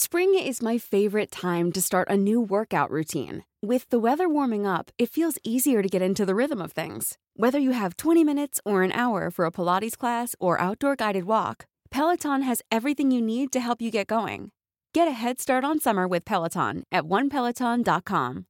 Spring 0.00 0.32
is 0.38 0.62
my 0.62 0.78
favorite 0.78 1.28
time 1.28 1.72
to 1.72 1.82
start 1.82 2.08
a 2.08 2.16
new 2.16 2.40
workout 2.40 2.88
routine. 2.88 3.42
With 3.60 3.90
the 3.90 3.98
weather 3.98 4.28
warming 4.28 4.64
up, 4.64 4.92
it 4.96 5.10
feels 5.10 5.38
easier 5.42 5.82
to 5.82 5.88
get 5.88 6.00
into 6.00 6.24
the 6.24 6.36
rhythm 6.36 6.62
of 6.62 6.70
things. 6.70 7.18
Whether 7.34 7.58
you 7.58 7.72
have 7.72 7.96
20 7.96 8.22
minutes 8.22 8.60
or 8.64 8.84
an 8.84 8.92
hour 8.92 9.28
for 9.28 9.44
a 9.44 9.50
Pilates 9.50 9.98
class 9.98 10.36
or 10.38 10.60
outdoor 10.60 10.94
guided 10.94 11.24
walk, 11.24 11.66
Peloton 11.90 12.42
has 12.42 12.62
everything 12.70 13.10
you 13.10 13.20
need 13.20 13.50
to 13.50 13.58
help 13.58 13.82
you 13.82 13.90
get 13.90 14.06
going. 14.06 14.52
Get 14.94 15.08
a 15.08 15.18
head 15.20 15.40
start 15.40 15.64
on 15.64 15.80
summer 15.80 16.06
with 16.06 16.24
Peloton 16.24 16.84
at 16.92 17.02
onepeloton.com. 17.02 18.46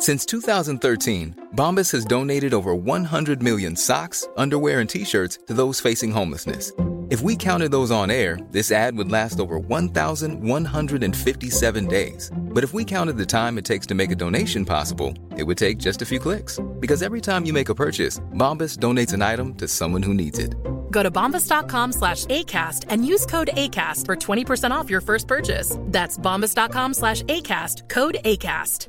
Since 0.00 0.26
2013, 0.26 1.36
Bombas 1.54 1.92
has 1.92 2.04
donated 2.04 2.52
over 2.52 2.74
100 2.74 3.40
million 3.40 3.76
socks, 3.76 4.26
underwear, 4.36 4.80
and 4.80 4.90
t 4.90 5.04
shirts 5.04 5.38
to 5.46 5.54
those 5.54 5.78
facing 5.78 6.10
homelessness. 6.10 6.72
If 7.12 7.20
we 7.20 7.36
counted 7.36 7.70
those 7.70 7.90
on 7.90 8.10
air, 8.10 8.38
this 8.52 8.72
ad 8.72 8.96
would 8.96 9.12
last 9.12 9.38
over 9.38 9.58
1,157 9.58 11.86
days. 11.86 12.30
But 12.34 12.64
if 12.64 12.72
we 12.72 12.86
counted 12.86 13.18
the 13.18 13.26
time 13.26 13.58
it 13.58 13.66
takes 13.66 13.84
to 13.88 13.94
make 13.94 14.10
a 14.10 14.14
donation 14.14 14.64
possible, 14.64 15.12
it 15.36 15.42
would 15.42 15.58
take 15.58 15.76
just 15.76 16.00
a 16.00 16.06
few 16.06 16.18
clicks. 16.18 16.58
Because 16.80 17.02
every 17.02 17.20
time 17.20 17.44
you 17.44 17.52
make 17.52 17.68
a 17.68 17.74
purchase, 17.74 18.18
Bombas 18.32 18.78
donates 18.78 19.12
an 19.12 19.20
item 19.20 19.54
to 19.56 19.68
someone 19.68 20.02
who 20.02 20.14
needs 20.14 20.38
it. 20.38 20.54
Go 20.90 21.02
to 21.02 21.10
bombas.com 21.10 21.92
slash 21.92 22.24
ACAST 22.28 22.86
and 22.88 23.06
use 23.06 23.26
code 23.26 23.50
ACAST 23.58 24.06
for 24.06 24.16
20% 24.16 24.70
off 24.70 24.88
your 24.88 25.02
first 25.02 25.28
purchase. 25.28 25.76
That's 25.88 26.16
bombas.com 26.16 26.94
slash 26.94 27.22
ACAST, 27.24 27.90
code 27.90 28.20
ACAST. 28.24 28.88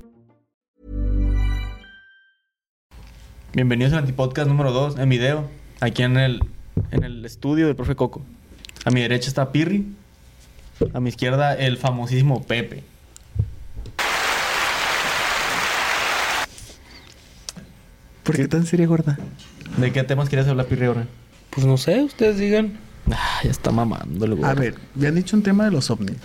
Bienvenidos 3.51 3.91
al 3.91 3.99
Antipodcast 3.99 4.47
número 4.47 4.71
2 4.71 4.97
en 4.97 5.09
video, 5.09 5.49
aquí 5.81 6.03
en 6.03 6.15
el, 6.15 6.39
en 6.91 7.03
el 7.03 7.25
estudio 7.25 7.67
del 7.67 7.75
profe 7.75 7.95
Coco. 7.95 8.21
A 8.85 8.91
mi 8.91 9.01
derecha 9.01 9.27
está 9.27 9.51
Pirri, 9.51 9.85
a 10.93 10.99
mi 10.99 11.09
izquierda 11.09 11.55
el 11.55 11.77
famosísimo 11.77 12.43
Pepe. 12.43 12.83
¿Por 18.23 18.35
qué 18.35 18.47
tan 18.47 18.65
seria, 18.65 18.87
gorda? 18.87 19.17
¿De 19.77 19.91
qué 19.91 20.03
temas 20.03 20.29
quieres 20.29 20.47
hablar, 20.47 20.65
Pirri, 20.67 20.85
ahora? 20.85 21.07
Pues 21.49 21.65
no 21.65 21.77
sé, 21.77 22.03
ustedes 22.03 22.37
digan. 22.37 22.79
Ah, 23.11 23.41
ya 23.43 23.51
está 23.51 23.71
mamando 23.71 24.25
el 24.25 24.43
A 24.43 24.53
ver, 24.53 24.75
me 24.95 25.07
han 25.07 25.15
dicho 25.15 25.35
un 25.35 25.43
tema 25.43 25.65
de 25.65 25.71
los 25.71 25.89
ovnis. 25.89 26.15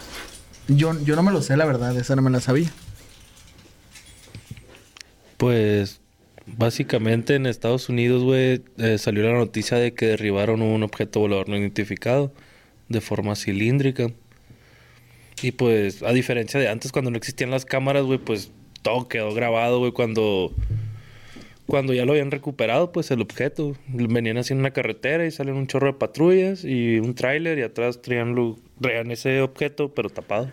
Yo, 0.68 0.98
yo 1.02 1.16
no 1.16 1.22
me 1.22 1.32
lo 1.32 1.42
sé, 1.42 1.56
la 1.56 1.64
verdad, 1.64 1.96
esa 1.96 2.14
no 2.14 2.22
me 2.22 2.30
la 2.30 2.40
sabía. 2.40 2.70
Pues 5.36 6.00
básicamente 6.56 7.34
en 7.34 7.46
Estados 7.46 7.88
Unidos, 7.88 8.22
güey, 8.22 8.62
eh, 8.78 8.98
salió 8.98 9.24
la 9.24 9.38
noticia 9.38 9.76
de 9.78 9.94
que 9.94 10.06
derribaron 10.06 10.62
un 10.62 10.82
objeto 10.82 11.20
volador 11.20 11.48
no 11.48 11.56
identificado 11.56 12.32
de 12.88 13.00
forma 13.00 13.36
cilíndrica. 13.36 14.10
Y 15.42 15.52
pues, 15.52 16.02
a 16.02 16.12
diferencia 16.12 16.58
de 16.58 16.68
antes, 16.68 16.92
cuando 16.92 17.10
no 17.10 17.16
existían 17.16 17.50
las 17.50 17.64
cámaras, 17.64 18.04
güey, 18.04 18.18
pues 18.18 18.50
todo 18.82 19.08
quedó 19.08 19.34
grabado, 19.34 19.78
güey, 19.78 19.92
cuando 19.92 20.52
cuando 21.68 21.92
ya 21.92 22.06
lo 22.06 22.12
habían 22.12 22.30
recuperado, 22.30 22.92
pues 22.92 23.10
el 23.10 23.20
objeto. 23.20 23.76
Venían 23.88 24.38
haciendo 24.38 24.62
una 24.62 24.70
carretera 24.70 25.26
y 25.26 25.30
salen 25.30 25.54
un 25.54 25.66
chorro 25.66 25.88
de 25.88 25.92
patrullas 25.92 26.64
y 26.64 26.98
un 26.98 27.14
tráiler 27.14 27.58
y 27.58 27.62
atrás 27.62 28.00
traían, 28.00 28.56
traían 28.80 29.10
ese 29.10 29.42
objeto, 29.42 29.92
pero 29.94 30.08
tapado. 30.08 30.50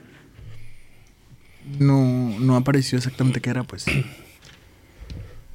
No, 1.79 2.37
no 2.39 2.57
apareció 2.57 2.97
exactamente 2.97 3.39
qué 3.39 3.49
era, 3.49 3.63
pues. 3.63 3.85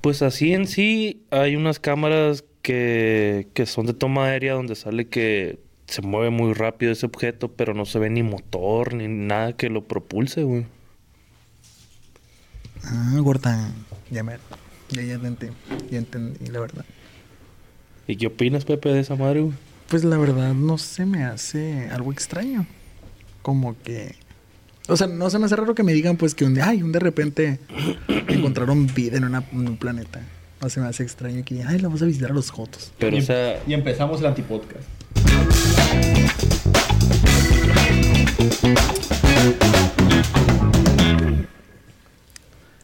Pues 0.01 0.23
así 0.23 0.53
en 0.53 0.67
sí 0.67 1.23
hay 1.31 1.57
unas 1.57 1.79
cámaras 1.79 2.45
que, 2.63 3.49
que 3.55 3.67
son 3.67 3.87
de 3.87 3.95
toma 3.95 4.27
aérea 4.27 4.55
donde 4.55 4.75
sale 4.75 5.09
que 5.09 5.61
se 5.87 6.03
mueve 6.03 6.31
muy 6.31 6.55
rápido 6.55 6.93
ese 6.93 7.07
objeto, 7.07 7.53
pero 7.53 7.75
no 7.75 7.85
se 7.85 7.99
ve 7.99 8.09
ni 8.11 8.23
motor 8.23 8.95
ni 8.95 9.09
nada 9.09 9.55
que 9.55 9.69
lo 9.69 9.87
propulse, 9.87 10.45
güey. 10.45 10.67
Ah, 12.85 13.17
gorda. 13.21 13.73
Ya 14.11 14.23
me... 14.23 14.39
Ya, 14.91 15.03
ya 15.03 15.15
entendí, 15.15 15.55
ya 15.91 15.99
entendí, 15.99 16.47
la 16.47 16.61
verdad. 16.61 16.85
¿Y 18.07 18.17
qué 18.17 18.27
opinas, 18.27 18.65
Pepe, 18.65 18.89
de 18.89 19.01
esa 19.01 19.15
madre, 19.15 19.43
güey? 19.43 19.55
Pues 19.89 20.03
la 20.05 20.19
verdad 20.19 20.55
no 20.55 20.79
se 20.79 21.07
me 21.07 21.25
hace 21.25 21.89
algo 21.91 22.13
extraño. 22.13 22.67
Como 23.43 23.81
que... 23.83 24.17
O 24.91 24.97
sea, 24.97 25.07
no 25.07 25.31
se 25.31 25.39
me 25.39 25.47
hace 25.47 25.57
raro 25.57 25.75
que 25.75 25.83
me 25.83 25.93
digan 25.93 26.17
pues 26.17 26.35
que 26.35 26.45
un 26.45 26.55
día, 26.55 26.69
ay, 26.69 26.83
un 26.83 26.91
de 26.93 26.99
repente 26.99 27.61
encontraron 28.29 28.87
vida 28.93 29.17
en, 29.19 29.25
una- 29.25 29.45
en 29.53 29.69
un 29.69 29.77
planeta. 29.77 30.21
No 30.61 30.69
se 30.69 30.81
me 30.81 30.87
hace 30.89 31.03
extraño 31.05 31.43
que 31.45 31.55
digan, 31.55 31.69
ay, 31.71 31.79
la 31.79 31.89
vamos 31.89 32.03
a 32.03 32.07
visitar 32.07 32.31
a 32.31 32.35
los 32.35 32.51
Jotos. 32.51 32.93
Pero, 32.99 33.17
o 33.17 33.21
sea, 33.21 33.63
Y 33.67 33.73
empezamos 33.73 34.21
el 34.21 34.27
Antipodcast. 34.27 34.87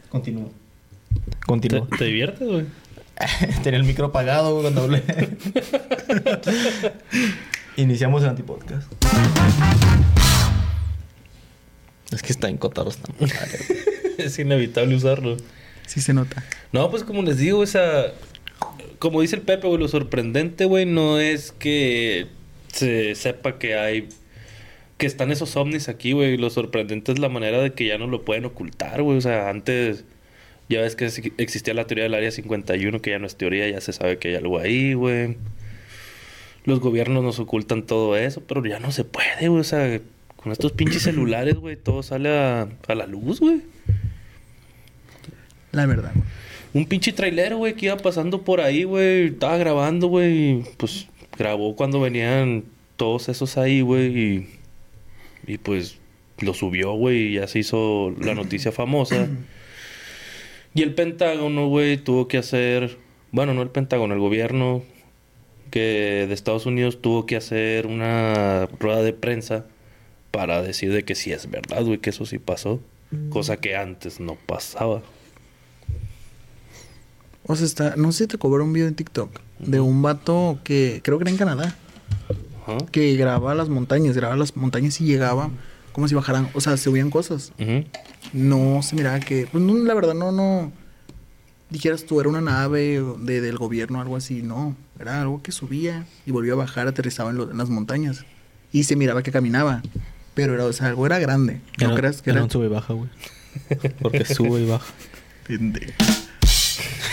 Continúo. 0.09 0.51
¿te, 0.51 1.47
Continúo. 1.47 1.89
te 1.99 2.05
diviertes, 2.05 2.49
güey? 2.49 2.67
Tenía 3.63 3.79
el 3.79 3.85
micro 3.85 4.07
apagado 4.07 4.51
güey, 4.53 4.63
cuando 4.63 4.83
hablé. 4.83 5.03
Iniciamos 7.77 8.23
el 8.23 8.31
Antipodcast. 8.31 8.91
Es 12.17 12.23
que 12.23 12.33
está 12.33 12.49
en 12.49 12.57
Cotaros 12.57 12.99
madre. 13.21 13.59
es 14.19 14.39
inevitable 14.39 14.97
usarlo. 14.97 15.37
Sí 15.87 16.01
se 16.01 16.15
nota. 16.15 16.43
No, 16.73 16.91
pues 16.91 17.05
como 17.05 17.23
les 17.23 17.37
digo, 17.37 17.63
esa... 17.63 18.07
Como 18.99 19.21
dice 19.21 19.37
el 19.37 19.43
Pepe, 19.43 19.67
güey, 19.67 19.79
lo 19.79 19.87
sorprendente, 19.89 20.65
güey, 20.65 20.87
no 20.87 21.21
es 21.21 21.53
que 21.53 22.27
se 22.73 23.15
sepa 23.15 23.59
que 23.59 23.75
hay... 23.77 24.09
Que 24.97 25.05
están 25.07 25.31
esos 25.31 25.55
ovnis 25.57 25.91
aquí, 25.91 26.13
güey. 26.13 26.39
Lo 26.39 26.49
sorprendente 26.49 27.13
es 27.13 27.19
la 27.19 27.29
manera 27.29 27.61
de 27.61 27.75
que 27.75 27.87
ya 27.87 27.99
no 27.99 28.07
lo 28.07 28.25
pueden 28.25 28.47
ocultar, 28.47 29.03
güey. 29.03 29.19
O 29.19 29.21
sea, 29.21 29.51
antes... 29.51 30.05
Ya 30.71 30.81
ves 30.81 30.97
que 30.97 31.05
ex- 31.05 31.33
existía 31.37 31.75
la 31.75 31.87
teoría 31.87 32.05
del 32.05 32.15
Área 32.15 32.31
51, 32.31 33.01
que 33.03 33.11
ya 33.11 33.19
no 33.19 33.27
es 33.27 33.37
teoría, 33.37 33.69
ya 33.69 33.81
se 33.83 33.93
sabe 33.93 34.19
que 34.19 34.29
hay 34.31 34.35
algo 34.37 34.59
ahí, 34.59 34.95
güey. 34.95 35.37
Los 36.65 36.81
gobiernos 36.81 37.23
nos 37.23 37.39
ocultan 37.39 37.85
todo 37.85 38.17
eso, 38.17 38.41
pero 38.41 38.65
ya 38.67 38.81
no 38.81 38.91
se 38.91 39.05
puede, 39.05 39.47
güey. 39.49 39.61
O 39.61 39.65
sea, 39.65 40.01
con 40.47 40.53
estos 40.53 40.71
pinches 40.71 41.03
celulares, 41.03 41.57
güey, 41.57 41.75
todo 41.75 42.05
sale 42.05 42.29
a, 42.29 42.69
a 42.87 42.95
la 42.95 43.09
luz, 43.09 43.41
güey. 43.41 43.63
La 45.73 45.87
verdad. 45.87 46.13
Un 46.73 46.87
pinche 46.87 47.13
trailero, 47.13 47.57
güey, 47.57 47.75
que 47.75 47.87
iba 47.87 47.97
pasando 47.97 48.43
por 48.43 48.61
ahí, 48.61 48.85
güey. 48.85 49.27
Estaba 49.27 49.57
grabando, 49.57 50.07
güey. 50.07 50.63
Pues 50.77 51.09
grabó 51.37 51.75
cuando 51.75 52.01
venían 52.01 52.63
todos 52.95 53.29
esos 53.29 53.59
ahí, 53.59 53.81
güey. 53.81 54.17
Y, 54.17 54.49
y 55.49 55.59
pues 55.59 55.99
lo 56.39 56.55
subió, 56.55 56.93
güey. 56.93 57.31
Y 57.31 57.33
ya 57.33 57.49
se 57.49 57.59
hizo 57.59 58.15
la 58.21 58.37
noticia 58.37 58.71
famosa. 58.71 59.27
Y 60.75 60.83
el 60.83 60.95
Pentágono, 60.95 61.67
güey, 61.67 61.97
tuvo 61.97 62.29
que 62.29 62.39
hacer. 62.39 62.99
Bueno, 63.33 63.53
no 63.53 63.63
el 63.63 63.71
Pentágono, 63.71 64.15
el 64.15 64.21
gobierno 64.21 64.85
que 65.73 66.25
de 66.29 66.33
Estados 66.33 66.67
Unidos 66.67 67.03
tuvo 67.03 67.27
que 67.27 67.35
hacer 67.35 67.89
una 67.89 68.67
rueda 68.79 69.03
de 69.03 69.13
prensa 69.13 69.67
para 70.37 70.61
decir 70.61 70.93
de 70.93 71.03
que 71.03 71.15
sí 71.15 71.33
es 71.33 71.51
verdad, 71.51 71.83
güey, 71.83 71.97
que 71.99 72.11
eso 72.11 72.27
sí 72.27 72.39
pasó. 72.39 72.79
Cosa 73.31 73.57
que 73.57 73.75
antes 73.75 74.21
no 74.21 74.35
pasaba. 74.35 75.01
O 77.47 77.57
sea, 77.57 77.65
está... 77.65 77.97
No 77.97 78.13
sé 78.13 78.25
si 78.25 78.29
te 78.29 78.37
cobró 78.39 78.65
un 78.65 78.73
video 78.75 78.89
en 78.89 78.95
TikTok 78.95 79.31
de 79.61 79.81
un 79.81 80.03
vato 80.03 80.59
que 80.65 81.01
creo 81.03 81.17
que 81.19 81.23
era 81.25 81.31
en 81.31 81.37
Canadá. 81.39 81.75
Que 82.91 83.15
grababa 83.17 83.55
las 83.55 83.69
montañas, 83.69 84.15
grababa 84.17 84.37
las 84.37 84.57
montañas 84.57 85.01
y 85.01 85.05
llegaba 85.07 85.51
como 85.93 86.07
si 86.09 86.15
bajaran, 86.15 86.51
o 86.53 86.61
sea, 86.61 86.77
se 86.77 86.91
oían 86.91 87.09
cosas. 87.11 87.53
No 88.35 88.83
se 88.83 88.95
miraba 88.97 89.21
que, 89.21 89.47
pues 89.51 89.63
no, 89.65 89.73
la 89.75 89.95
verdad 89.95 90.13
no, 90.15 90.33
no, 90.33 90.71
dijeras 91.71 92.05
tú, 92.05 92.21
era 92.21 92.29
una 92.29 92.43
nave 92.43 93.03
de, 93.21 93.41
del 93.41 93.57
gobierno 93.57 93.99
o 93.99 94.03
algo 94.03 94.17
así, 94.17 94.43
no, 94.43 94.77
era 95.01 95.23
algo 95.23 95.41
que 95.43 95.53
subía 95.53 96.05
y 96.27 96.33
volvía 96.33 96.53
a 96.53 96.57
bajar, 96.57 96.87
aterrizaba 96.89 97.31
en, 97.31 97.37
lo- 97.39 97.51
en 97.51 97.57
las 97.57 97.71
montañas 97.71 98.27
y 98.73 98.83
se 98.85 98.95
miraba 98.97 99.23
que 99.23 99.31
caminaba, 99.33 99.81
pero 100.37 100.53
era, 100.53 100.67
o 100.67 100.73
sea, 100.75 100.89
algo 100.89 101.07
era 101.07 101.19
grande, 101.19 101.63
no 101.81 101.95
creas 101.95 102.21
que 102.21 102.29
era 102.29 102.41
era... 102.41 102.45
un 102.45 102.51
sube 102.51 102.67
y 102.67 102.69
baja, 102.69 102.93
güey. 102.93 103.09
Porque 104.03 104.27
sube 104.27 104.61
y 104.61 104.67
baja. 104.67 104.93
Pendejo. 105.47 105.93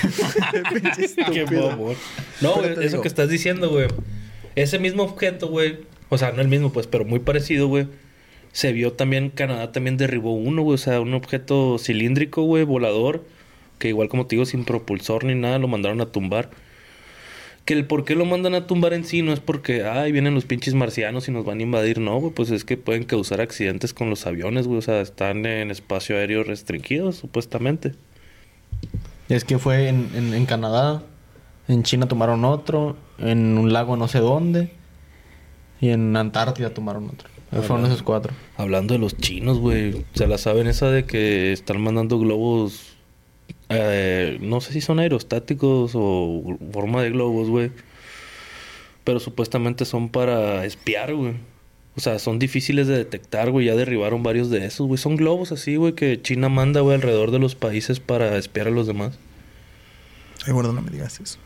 Qué 1.31 1.45
bobo. 1.45 1.95
No, 2.41 2.55
güey, 2.55 2.71
eso 2.71 2.81
digo. 2.81 3.01
que 3.01 3.07
estás 3.07 3.29
diciendo, 3.29 3.69
güey. 3.69 3.87
Ese 4.55 4.77
mismo 4.77 5.03
objeto, 5.03 5.47
güey. 5.47 5.79
O 6.09 6.17
sea, 6.17 6.33
no 6.33 6.41
el 6.41 6.49
mismo, 6.49 6.73
pues, 6.73 6.85
pero 6.85 7.05
muy 7.05 7.19
parecido, 7.19 7.69
güey. 7.69 7.87
Se 8.51 8.73
vio 8.73 8.91
también, 8.91 9.29
Canadá 9.29 9.71
también 9.71 9.95
derribó 9.95 10.33
uno, 10.33 10.61
güey. 10.61 10.75
O 10.75 10.77
sea, 10.77 10.99
un 10.99 11.13
objeto 11.13 11.77
cilíndrico, 11.79 12.43
güey, 12.43 12.65
volador. 12.65 13.23
Que 13.79 13.87
igual 13.87 14.09
como 14.09 14.27
te 14.27 14.35
digo, 14.35 14.45
sin 14.45 14.65
propulsor 14.65 15.23
ni 15.23 15.35
nada, 15.35 15.59
lo 15.59 15.69
mandaron 15.69 16.01
a 16.01 16.07
tumbar. 16.07 16.51
Que 17.65 17.73
el 17.73 17.85
por 17.85 18.03
qué 18.03 18.15
lo 18.15 18.25
mandan 18.25 18.55
a 18.55 18.67
tumbar 18.67 18.93
en 18.93 19.05
sí 19.05 19.21
no 19.21 19.31
es 19.31 19.39
porque, 19.39 19.85
ay, 19.85 20.11
vienen 20.11 20.35
los 20.35 20.45
pinches 20.45 20.73
marcianos 20.73 21.27
y 21.27 21.31
nos 21.31 21.45
van 21.45 21.59
a 21.59 21.63
invadir. 21.63 21.99
No, 21.99 22.19
güey, 22.19 22.33
pues 22.33 22.51
es 22.51 22.65
que 22.65 22.75
pueden 22.75 23.05
causar 23.05 23.39
accidentes 23.39 23.93
con 23.93 24.09
los 24.09 24.27
aviones, 24.27 24.67
güey. 24.67 24.79
O 24.79 24.81
sea, 24.81 24.99
están 24.99 25.45
en 25.45 25.71
espacio 25.71 26.17
aéreo 26.17 26.43
restringido, 26.43 27.13
supuestamente. 27.13 27.93
Es 29.29 29.45
que 29.45 29.57
fue 29.59 29.87
en, 29.87 30.09
en, 30.13 30.33
en 30.33 30.45
Canadá. 30.45 31.03
En 31.67 31.83
China 31.83 32.07
tomaron 32.07 32.43
otro. 32.43 32.97
En 33.17 33.57
un 33.57 33.71
lago 33.71 33.95
no 33.95 34.07
sé 34.07 34.19
dónde. 34.19 34.71
Y 35.79 35.89
en 35.89 36.15
Antártida 36.15 36.73
tomaron 36.73 37.09
otro. 37.09 37.29
Fueron 37.61 37.85
esos 37.85 38.01
cuatro. 38.01 38.33
Hablando 38.57 38.93
de 38.93 38.99
los 38.99 39.15
chinos, 39.17 39.59
güey. 39.59 40.05
Se 40.13 40.27
la 40.27 40.37
saben 40.37 40.67
esa 40.67 40.89
de 40.89 41.05
que 41.05 41.51
están 41.51 41.81
mandando 41.81 42.19
globos. 42.19 42.97
Eh, 43.69 44.37
no 44.41 44.61
sé 44.61 44.73
si 44.73 44.81
son 44.81 44.99
aerostáticos 44.99 45.91
o 45.95 46.57
forma 46.71 47.01
de 47.01 47.09
globos, 47.11 47.49
güey. 47.49 47.71
Pero 49.03 49.19
supuestamente 49.19 49.85
son 49.85 50.09
para 50.09 50.65
espiar, 50.65 51.13
güey. 51.13 51.33
O 51.95 52.01
sea, 52.01 52.17
son 52.19 52.39
difíciles 52.39 52.87
de 52.87 52.97
detectar, 52.97 53.51
güey. 53.51 53.67
Ya 53.67 53.75
derribaron 53.75 54.23
varios 54.23 54.49
de 54.49 54.65
esos, 54.65 54.87
güey. 54.87 54.97
Son 54.97 55.15
globos 55.15 55.51
así, 55.51 55.75
güey, 55.75 55.93
que 55.93 56.21
China 56.21 56.49
manda, 56.49 56.81
güey, 56.81 56.95
alrededor 56.95 57.31
de 57.31 57.39
los 57.39 57.55
países 57.55 57.99
para 57.99 58.37
espiar 58.37 58.67
a 58.67 58.71
los 58.71 58.87
demás. 58.87 59.17
Ay, 60.45 60.53
gordo, 60.53 60.73
no 60.73 60.81
me 60.81 60.91
digas 60.91 61.19
eso. 61.19 61.37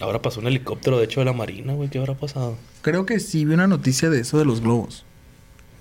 Ahora 0.00 0.22
pasó 0.22 0.40
un 0.40 0.46
helicóptero, 0.46 0.98
de 0.98 1.04
hecho, 1.04 1.20
de 1.20 1.26
la 1.26 1.32
Marina, 1.32 1.72
güey. 1.72 1.88
¿Qué 1.88 1.98
habrá 1.98 2.14
pasado? 2.14 2.56
Creo 2.82 3.06
que 3.06 3.18
sí 3.18 3.44
vi 3.44 3.54
una 3.54 3.66
noticia 3.66 4.10
de 4.10 4.20
eso 4.20 4.38
de 4.38 4.44
los 4.44 4.60
globos. 4.60 5.04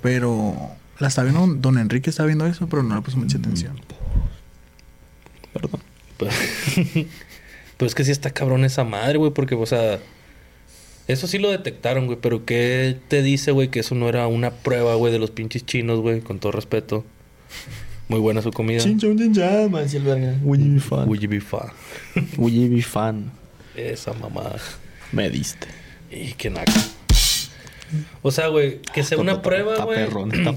Pero 0.01 0.56
la 1.00 1.07
está 1.07 1.24
viendo, 1.24 1.45
don 1.48 1.77
Enrique 1.77 2.09
está 2.09 2.25
viendo 2.25 2.45
eso, 2.45 2.68
pero 2.68 2.83
no 2.83 2.95
le 2.95 3.01
puso 3.01 3.18
mucha 3.18 3.38
atención. 3.38 3.80
Perdón. 5.59 5.81
Pues, 6.18 6.33
pues 7.77 7.92
es 7.92 7.95
que 7.95 8.04
sí 8.04 8.12
está 8.12 8.31
cabrón 8.31 8.63
esa 8.65 8.83
madre, 8.83 9.18
güey, 9.18 9.31
porque, 9.31 9.56
o 9.56 9.65
sea, 9.65 10.00
eso 11.07 11.27
sí 11.27 11.38
lo 11.38 11.50
detectaron, 11.51 12.06
güey, 12.07 12.18
pero 12.21 12.45
¿qué 12.45 12.98
te 13.07 13.21
dice, 13.21 13.51
güey, 13.51 13.69
que 13.69 13.80
eso 13.80 13.95
no 13.95 14.09
era 14.09 14.27
una 14.27 14.51
prueba, 14.51 14.95
güey, 14.95 15.12
de 15.13 15.19
los 15.19 15.31
pinches 15.31 15.65
chinos, 15.65 16.00
güey, 16.00 16.21
con 16.21 16.39
todo 16.39 16.51
respeto? 16.51 17.06
Muy 18.09 18.19
buena 18.19 18.42
su 18.42 18.51
comida. 18.51 18.80
Chin 18.80 19.00
chon 19.00 19.18
chin 19.18 19.33
chan, 19.33 19.69
man, 19.71 19.83
decía 19.83 20.00
el 20.00 20.06
verga. 20.06 20.36
Would 20.44 20.59
you 20.59 20.74
be 20.74 20.80
fan? 20.80 21.07
Would 21.07 21.19
you 21.19 21.30
be 21.30 21.42
fa? 21.42 21.74
Would 22.38 22.54
you 22.54 22.69
be 22.69 22.81
fan? 22.81 23.31
Esa 23.75 24.13
mamada. 24.13 24.57
Me 25.12 25.30
diste. 25.30 25.68
Y 26.12 26.33
qué 26.33 26.50
naco. 26.50 26.71
O 28.21 28.31
sea, 28.31 28.48
güey, 28.48 28.81
que 28.94 29.04
sea 29.04 29.18
una 29.18 29.42
prueba, 29.42 29.83
güey, 29.86 30.07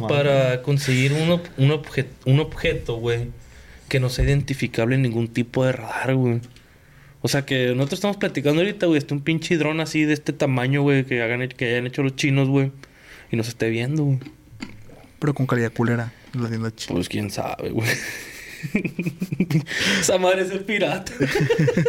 para 0.08 0.62
conseguir 0.62 1.12
un, 1.12 1.31
un, 1.58 1.70
obje- 1.70 2.06
un 2.25 2.41
objeto, 2.41 2.97
güey, 2.97 3.29
que 3.90 4.00
no 4.00 4.08
sea 4.08 4.25
identificable 4.25 4.94
en 4.94 5.02
ningún 5.02 5.28
tipo 5.28 5.66
de 5.66 5.72
radar, 5.72 6.14
güey. 6.14 6.40
O 7.22 7.28
sea, 7.28 7.44
que 7.44 7.75
nosotros 7.75 7.98
estamos 7.98 8.16
platicando 8.16 8.62
ahorita, 8.62 8.87
güey, 8.87 8.96
este 8.96 9.12
un 9.12 9.20
pinche 9.20 9.58
dron 9.58 9.81
así 9.81 10.04
de 10.04 10.14
este 10.14 10.32
tamaño, 10.32 10.81
güey, 10.81 11.04
que, 11.04 11.20
hagan, 11.20 11.46
que 11.48 11.66
hayan 11.66 11.87
hecho 11.87 12.02
los 12.02 12.16
chinos, 12.16 12.48
güey, 12.48 12.72
y 13.31 13.37
nos 13.37 13.48
esté 13.48 13.69
viendo, 13.69 14.04
güey. 14.04 14.19
Pero 15.19 15.34
con 15.34 15.46
calidad 15.46 15.72
culera. 15.72 16.12
La 16.32 16.48
tienda 16.48 16.75
china. 16.75 16.94
Pues 16.94 17.08
quién 17.08 17.31
sabe, 17.31 17.70
güey. 17.70 17.90
esa 20.00 20.19
madre 20.19 20.42
es 20.42 20.50
el 20.52 20.60
pirata. 20.60 21.12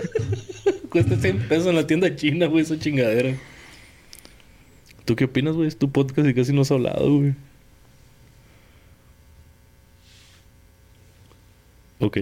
Cuesta 0.89 1.15
100 1.15 1.48
pesos 1.48 1.68
en 1.68 1.75
la 1.75 1.88
tienda 1.88 2.13
china, 2.15 2.48
güey, 2.48 2.63
esa 2.63 2.77
chingadera. 2.77 3.36
¿Tú 5.06 5.15
qué 5.15 5.25
opinas, 5.25 5.56
güey? 5.56 5.68
Es 5.68 5.77
tu 5.77 5.92
podcast 5.92 6.27
y 6.27 6.33
casi 6.33 6.51
no 6.51 6.62
has 6.62 6.71
hablado, 6.71 7.19
güey. 7.19 7.36
Ok. 12.01 12.18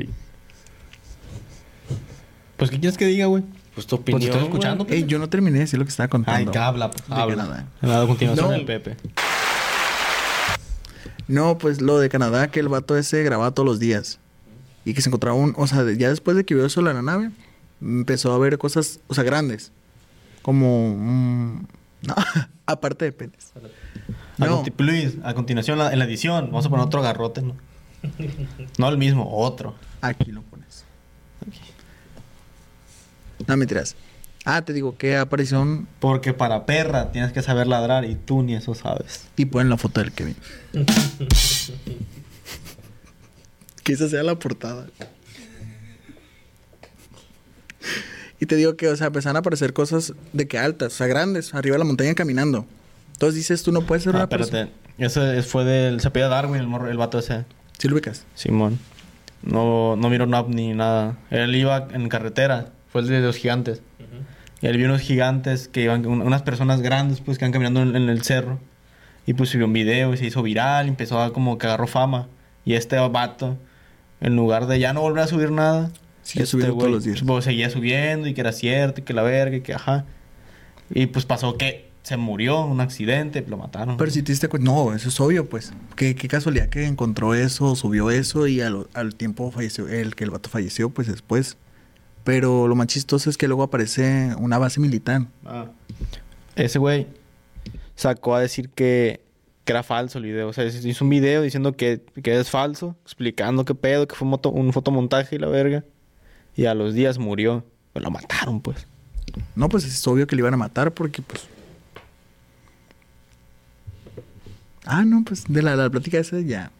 Pues, 2.57 2.69
¿qué 2.71 2.79
quieres 2.79 2.97
que 2.97 3.05
diga, 3.05 3.25
güey? 3.27 3.43
Pues 3.73 3.87
tu 3.87 3.95
Pues, 3.95 4.01
opinión. 4.01 4.21
¿te 4.21 4.27
estás 4.27 4.43
escuchando? 4.43 4.85
Ey, 4.89 5.05
yo 5.05 5.17
no 5.19 5.29
terminé 5.29 5.53
de 5.53 5.59
decir 5.61 5.79
lo 5.79 5.85
que 5.85 5.89
estaba 5.91 6.05
Ay, 6.05 6.09
contando. 6.09 6.51
que 6.51 6.57
habla, 6.57 6.91
pues, 6.91 7.07
De 7.07 7.15
habla. 7.15 7.35
Canadá. 7.81 8.01
A 8.03 8.07
continuación 8.07 8.49
No. 8.49 8.53
el 8.55 8.65
Pepe. 8.65 8.97
No, 11.27 11.57
pues 11.57 11.79
lo 11.81 11.99
de 11.99 12.09
Canadá, 12.09 12.49
que 12.49 12.59
el 12.59 12.67
vato 12.69 12.97
ese 12.97 13.23
grababa 13.23 13.51
todos 13.51 13.67
los 13.67 13.79
días. 13.79 14.19
Y 14.83 14.93
que 14.93 15.01
se 15.01 15.09
encontraba 15.09 15.37
un... 15.37 15.53
O 15.57 15.67
sea, 15.67 15.83
ya 15.93 16.09
después 16.09 16.35
de 16.35 16.43
que 16.43 16.55
vio 16.55 16.65
eso 16.65 16.79
en 16.79 16.85
la 16.87 17.01
nave, 17.01 17.29
empezó 17.81 18.33
a 18.33 18.37
ver 18.39 18.57
cosas, 18.57 18.99
o 19.07 19.13
sea, 19.13 19.23
grandes. 19.23 19.71
Como... 20.41 20.95
mm, 20.97 21.65
no, 22.07 22.15
aparte 22.65 23.05
de 23.05 23.11
penes. 23.11 23.53
A 24.39 24.45
No, 24.45 24.63
conti- 24.63 24.73
Luis, 24.79 25.15
a 25.23 25.33
continuación 25.35 25.77
la- 25.77 25.93
en 25.93 25.99
la 25.99 26.05
edición 26.05 26.45
vamos 26.47 26.65
a 26.65 26.69
poner 26.69 26.85
otro 26.85 27.01
garrote, 27.01 27.41
¿no? 27.41 27.55
No 28.77 28.89
el 28.89 28.97
mismo, 28.97 29.29
otro. 29.37 29.75
aquí 30.01 30.31
lo 30.31 30.41
pones. 30.43 30.85
No, 33.47 33.57
mentiras. 33.57 33.95
Ah, 34.45 34.63
te 34.63 34.71
digo 34.73 34.97
que 34.97 35.17
apareció 35.17 35.85
Porque 35.99 36.33
para 36.33 36.65
perra 36.65 37.11
tienes 37.11 37.31
que 37.33 37.41
saber 37.41 37.67
ladrar 37.67 38.05
y 38.05 38.15
tú 38.15 38.41
ni 38.41 38.55
eso 38.55 38.73
sabes. 38.73 39.25
y 39.35 39.45
ponen 39.45 39.69
la 39.69 39.77
foto 39.77 39.99
del 40.01 40.11
Kevin. 40.11 40.35
que 43.83 43.93
esa 43.93 44.07
sea 44.09 44.23
la 44.23 44.35
portada. 44.35 44.87
Y 48.39 48.45
te 48.45 48.55
digo 48.55 48.77
que, 48.77 48.87
o 48.87 48.95
sea, 48.95 49.07
empezaron 49.07 49.35
a 49.35 49.39
aparecer 49.39 49.73
cosas 49.73 50.13
de 50.31 50.47
que 50.47 50.57
altas, 50.57 50.93
o 50.93 50.95
sea, 50.97 51.07
grandes, 51.07 51.53
arriba 51.53 51.73
de 51.75 51.79
la 51.79 51.85
montaña 51.85 52.13
caminando. 52.15 52.65
Entonces 53.13 53.35
dices, 53.35 53.63
tú 53.63 53.71
no 53.73 53.81
puedes 53.81 54.03
ser 54.03 54.13
Ah, 54.15 54.19
una 54.19 54.29
persona. 54.29 54.61
espérate. 54.61 54.79
Ese 54.97 55.37
es- 55.39 55.47
fue 55.47 55.65
del... 55.65 55.99
Se 55.99 56.09
pedía 56.11 56.29
Darwin, 56.29 56.55
el, 56.61 56.67
morro, 56.67 56.89
el 56.89 56.97
vato 56.97 57.19
ese. 57.19 57.43
¿Sí 57.79 57.87
lo 57.87 57.95
ubicas? 57.95 58.25
Simón. 58.35 58.77
No, 59.41 59.95
no 59.95 60.09
miró 60.09 60.25
un 60.25 60.33
ovni 60.35 60.67
ni 60.67 60.73
nada. 60.75 61.17
Él 61.31 61.55
iba 61.55 61.87
en 61.91 62.07
carretera. 62.09 62.67
Fue 62.91 63.01
el 63.01 63.07
de 63.07 63.21
los 63.21 63.35
gigantes. 63.37 63.81
Y 64.61 64.67
él 64.67 64.75
vio 64.77 64.87
unos 64.87 65.01
gigantes 65.01 65.67
que 65.69 65.81
iban... 65.81 66.05
un- 66.05 66.21
Unas 66.21 66.41
personas 66.43 66.81
grandes, 66.81 67.21
pues, 67.21 67.37
que 67.37 67.45
iban 67.45 67.53
caminando 67.53 67.81
en, 67.81 67.95
en 67.95 68.09
el 68.09 68.21
cerro. 68.23 68.59
Y 69.25 69.33
pues 69.33 69.49
subió 69.49 69.65
un 69.65 69.73
video 69.73 70.13
y 70.13 70.17
se 70.17 70.25
hizo 70.25 70.43
viral. 70.43 70.85
Y 70.87 70.89
empezó 70.89 71.21
a 71.21 71.31
como 71.33 71.57
que 71.57 71.67
agarró 71.67 71.87
fama. 71.87 72.27
Y 72.65 72.73
este 72.73 72.97
vato, 72.97 73.57
en 74.21 74.35
lugar 74.35 74.67
de 74.67 74.79
ya 74.79 74.93
no 74.93 75.01
volver 75.01 75.23
a 75.23 75.27
subir 75.27 75.51
nada... 75.51 75.89
Sigue 76.21 76.43
este 76.43 76.51
subiendo 76.51 76.73
todos 76.73 76.83
güey, 76.83 76.93
los 76.93 77.03
días. 77.05 77.23
pues, 77.25 77.45
seguía 77.45 77.69
subiendo 77.71 78.27
y 78.27 78.33
que 78.35 78.41
era 78.41 78.51
cierto 78.51 78.99
y 79.01 79.03
que 79.03 79.13
la 79.13 79.23
verga 79.23 79.55
y 79.57 79.61
que 79.61 79.73
ajá. 79.73 80.05
Y 80.91 81.05
pues 81.07 81.25
pasó 81.25 81.57
que 81.57 81.88
se 82.09 82.17
murió 82.17 82.65
en 82.65 82.71
un 82.71 82.81
accidente, 82.81 83.45
lo 83.47 83.55
mataron. 83.57 83.95
Pero 83.97 84.11
si 84.11 84.21
te 84.23 84.31
diste 84.31 84.47
cuenta, 84.49 84.69
no, 84.69 84.93
eso 84.93 85.09
es 85.09 85.19
obvio, 85.19 85.47
pues. 85.47 85.71
Qué, 85.95 86.15
qué 86.15 86.27
casualidad 86.27 86.67
que 86.69 86.85
encontró 86.85 87.33
eso, 87.35 87.75
subió 87.75 88.09
eso 88.09 88.47
y 88.47 88.59
al, 88.61 88.87
al 88.93 89.15
tiempo 89.15 89.51
falleció, 89.51 89.87
el 89.87 90.15
que 90.15 90.23
el 90.25 90.31
vato 90.31 90.49
falleció, 90.49 90.89
pues 90.89 91.07
después. 91.07 91.55
Pero 92.23 92.67
lo 92.67 92.75
más 92.75 92.87
chistoso 92.87 93.29
es 93.29 93.37
que 93.37 93.47
luego 93.47 93.63
aparece 93.63 94.35
una 94.39 94.57
base 94.57 94.79
militar. 94.79 95.27
Ah. 95.45 95.67
Ese 96.55 96.77
güey 96.79 97.07
sacó 97.95 98.35
a 98.35 98.41
decir 98.41 98.69
que, 98.69 99.21
que 99.63 99.71
era 99.71 99.83
falso 99.83 100.17
el 100.17 100.25
video. 100.25 100.49
O 100.49 100.53
sea, 100.53 100.65
hizo 100.65 101.03
un 101.05 101.09
video 101.09 101.41
diciendo 101.41 101.73
que, 101.73 102.01
que 102.21 102.39
es 102.39 102.49
falso, 102.49 102.95
explicando 103.03 103.65
qué 103.65 103.75
pedo, 103.75 104.07
que 104.07 104.15
fue 104.15 104.25
un, 104.25 104.31
moto- 104.31 104.51
un 104.51 104.73
fotomontaje 104.73 105.35
y 105.35 105.39
la 105.39 105.47
verga. 105.47 105.83
Y 106.55 106.65
a 106.65 106.73
los 106.73 106.93
días 106.93 107.17
murió. 107.17 107.63
Pues 107.93 108.03
lo 108.03 108.11
mataron, 108.11 108.61
pues. 108.61 108.85
No, 109.55 109.69
pues 109.69 109.85
es 109.85 110.05
obvio 110.07 110.27
que 110.27 110.35
le 110.35 110.41
iban 110.41 110.53
a 110.53 110.57
matar 110.57 110.91
porque, 110.93 111.21
pues. 111.21 111.47
Ah, 114.85 115.05
no, 115.05 115.23
pues 115.23 115.45
de 115.47 115.61
la, 115.61 115.75
la 115.75 115.89
plática 115.89 116.19
esa 116.19 116.39
ya. 116.39 116.71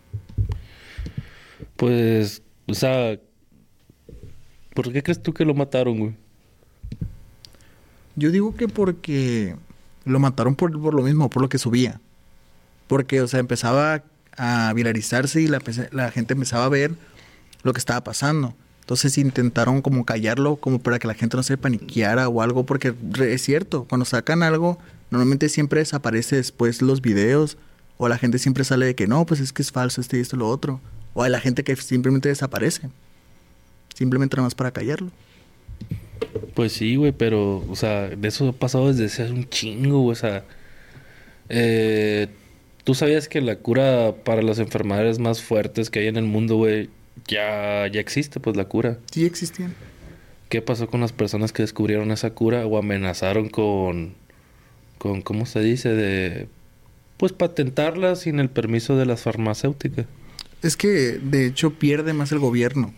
Pues, 1.76 2.42
o 2.68 2.74
sea, 2.74 3.20
¿por 4.74 4.92
qué 4.92 5.04
crees 5.04 5.22
tú 5.22 5.34
que 5.34 5.46
lo 5.46 5.54
mataron, 5.54 6.00
güey? 6.00 6.16
Yo 8.16 8.32
digo 8.32 8.56
que 8.56 8.68
porque 8.68 9.56
lo 10.06 10.20
mataron 10.20 10.56
por, 10.56 10.72
por 10.82 10.94
lo 10.94 11.04
mismo, 11.04 11.30
por 11.30 11.42
lo 11.42 11.50
que 11.50 11.58
subía. 11.58 12.02
Porque, 12.88 13.22
o 13.22 13.28
sea, 13.28 13.40
empezaba 13.40 14.04
a 14.36 14.74
viralizarse 14.74 15.42
y 15.42 15.48
la, 15.48 15.62
la 15.92 16.12
gente 16.12 16.34
empezaba 16.34 16.66
a 16.66 16.70
ver 16.70 16.92
lo 17.64 17.74
que 17.74 17.80
estaba 17.80 18.04
pasando. 18.04 18.56
Entonces 18.82 19.18
intentaron 19.20 19.84
como 19.84 20.04
callarlo, 20.04 20.56
como 20.56 20.80
para 20.80 20.98
que 20.98 21.08
la 21.08 21.14
gente 21.14 21.38
no 21.38 21.44
se 21.44 21.58
paniqueara 21.58 22.28
o 22.28 22.42
algo, 22.42 22.66
porque 22.66 22.96
es 23.20 23.44
cierto, 23.44 23.86
cuando 23.88 24.04
sacan 24.04 24.42
algo, 24.42 24.80
normalmente 25.12 25.48
siempre 25.48 25.82
desaparece 25.82 26.38
después 26.38 26.82
los 26.82 27.02
videos, 27.02 27.58
o 28.02 28.08
la 28.08 28.18
gente 28.18 28.40
siempre 28.40 28.64
sale 28.64 28.86
de 28.86 28.96
que 28.96 29.08
no, 29.08 29.26
pues 29.26 29.42
es 29.42 29.52
que 29.52 29.62
es 29.62 29.74
falso 29.74 30.00
este 30.00 30.18
y 30.18 30.22
esto 30.22 30.38
y 30.38 30.40
lo 30.40 30.48
otro. 30.48 30.80
O 31.14 31.22
hay 31.22 31.30
la 31.30 31.42
gente 31.42 31.66
que 31.66 31.76
simplemente 31.76 32.30
desaparece. 32.30 32.90
Simplemente 33.94 34.38
nada 34.38 34.46
más 34.46 34.56
para 34.56 34.72
callarlo. 34.72 35.12
Pues 36.56 36.72
sí, 36.72 36.96
güey, 36.96 37.12
pero, 37.12 37.58
o 37.70 37.76
sea, 37.76 38.08
de 38.08 38.28
eso 38.30 38.48
ha 38.48 38.54
pasado 38.54 38.88
desde 38.88 39.06
hace 39.06 39.30
un 39.30 39.50
chingo, 39.50 40.00
güey, 40.00 40.14
o 40.14 40.16
sea, 40.16 40.46
eh, 41.50 42.30
tú 42.86 42.96
sabías 42.96 43.28
que 43.28 43.42
la 43.42 43.58
cura 43.58 44.16
para 44.24 44.42
las 44.44 44.60
enfermedades 44.60 45.20
más 45.20 45.42
fuertes 45.42 45.90
que 45.90 46.00
hay 46.00 46.08
en 46.08 46.16
el 46.16 46.26
mundo, 46.26 46.56
güey, 46.56 46.90
ya, 47.28 47.86
ya 47.88 48.00
existe, 48.00 48.40
pues 48.40 48.56
la 48.56 48.64
cura. 48.64 48.98
Sí 49.12 49.26
existían. 49.26 49.76
¿Qué 50.48 50.62
pasó 50.62 50.88
con 50.88 51.02
las 51.02 51.12
personas 51.12 51.52
que 51.52 51.64
descubrieron 51.64 52.12
esa 52.12 52.30
cura 52.30 52.66
o 52.66 52.78
amenazaron 52.78 53.50
con, 53.50 54.14
con 54.98 55.22
¿cómo 55.22 55.46
se 55.46 55.60
dice? 55.60 55.90
De, 55.90 56.48
pues 57.20 57.34
patentarla 57.34 58.16
sin 58.16 58.40
el 58.40 58.50
permiso 58.50 58.96
de 58.96 59.06
las 59.06 59.22
farmacéuticas. 59.22 60.06
Es 60.64 60.76
que, 60.78 60.88
de 61.22 61.46
hecho, 61.46 61.74
pierde 61.74 62.14
más 62.14 62.32
el 62.32 62.40
gobierno 62.40 62.94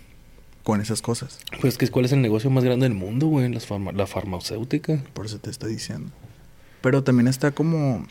con 0.64 0.80
esas 0.80 1.02
cosas. 1.02 1.40
Pues 1.60 1.78
que 1.80 1.88
cuál 1.90 2.06
es 2.06 2.12
el 2.12 2.22
negocio 2.22 2.50
más 2.52 2.64
grande 2.64 2.86
del 2.88 2.94
mundo, 2.94 3.26
güey, 3.28 3.52
las 3.52 3.68
farma- 3.68 3.92
la 3.94 4.06
farmacéutica. 4.06 5.04
Por 5.14 5.26
eso 5.26 5.40
te 5.40 5.50
estoy 5.50 5.74
diciendo. 5.74 6.12
Pero 6.82 7.04
también 7.04 7.28
está 7.28 7.50
como... 7.52 8.06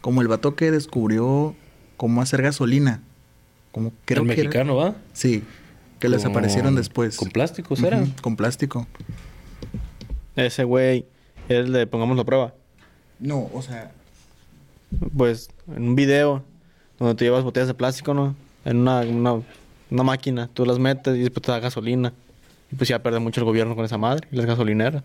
Como 0.00 0.22
el 0.22 0.28
vato 0.28 0.54
que 0.54 0.70
descubrió 0.70 1.54
cómo 1.96 2.22
hacer 2.22 2.42
gasolina. 2.42 3.02
Como 3.72 3.92
creo 4.04 4.22
el 4.22 4.28
que 4.28 4.32
era- 4.34 4.42
mexicano, 4.44 4.76
¿va? 4.76 4.94
Sí. 5.12 5.42
Que 5.98 6.08
les 6.08 6.22
Con- 6.22 6.30
aparecieron 6.32 6.76
después. 6.76 7.16
Con 7.16 7.30
plásticos, 7.30 7.82
era. 7.82 7.98
Ujú, 8.00 8.10
con 8.22 8.36
plástico. 8.36 8.86
Ese 10.36 10.64
güey 10.64 11.04
es 11.48 11.56
el 11.66 11.72
de 11.72 11.86
Pongámoslo 11.86 12.22
a 12.22 12.24
prueba. 12.24 12.54
No, 13.18 13.48
o 13.52 13.60
sea... 13.62 13.92
Pues 15.16 15.50
en 15.74 15.88
un 15.88 15.96
video 15.96 16.44
donde 16.98 17.14
tú 17.14 17.24
llevas 17.24 17.44
botellas 17.44 17.68
de 17.68 17.74
plástico, 17.74 18.14
¿no? 18.14 18.34
En 18.64 18.78
una, 18.78 19.02
una, 19.90 20.02
máquina, 20.02 20.48
tú 20.52 20.64
las 20.64 20.78
metes 20.78 21.16
y 21.16 21.20
después 21.20 21.42
te 21.42 21.52
da 21.52 21.58
gasolina. 21.58 22.12
Y 22.70 22.76
pues 22.76 22.88
ya 22.88 23.02
pierde 23.02 23.18
mucho 23.18 23.40
el 23.40 23.44
gobierno 23.44 23.74
con 23.74 23.84
esa 23.84 23.98
madre 23.98 24.26
y 24.30 24.36
las 24.36 24.46
gasolineras. 24.46 25.02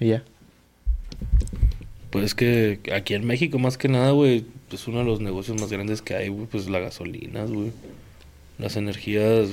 Y 0.00 0.08
ya. 0.08 0.22
Pues 2.10 2.26
es 2.26 2.34
que 2.34 2.80
aquí 2.94 3.14
en 3.14 3.26
México, 3.26 3.58
más 3.58 3.76
que 3.76 3.88
nada, 3.88 4.12
güey, 4.12 4.46
es 4.70 4.86
uno 4.86 4.98
de 4.98 5.04
los 5.04 5.20
negocios 5.20 5.60
más 5.60 5.70
grandes 5.70 6.02
que 6.02 6.14
hay, 6.14 6.28
güey, 6.28 6.46
pues 6.46 6.68
la 6.68 6.78
gasolina, 6.78 7.44
güey. 7.44 7.72
Las 8.58 8.76
energías, 8.76 9.48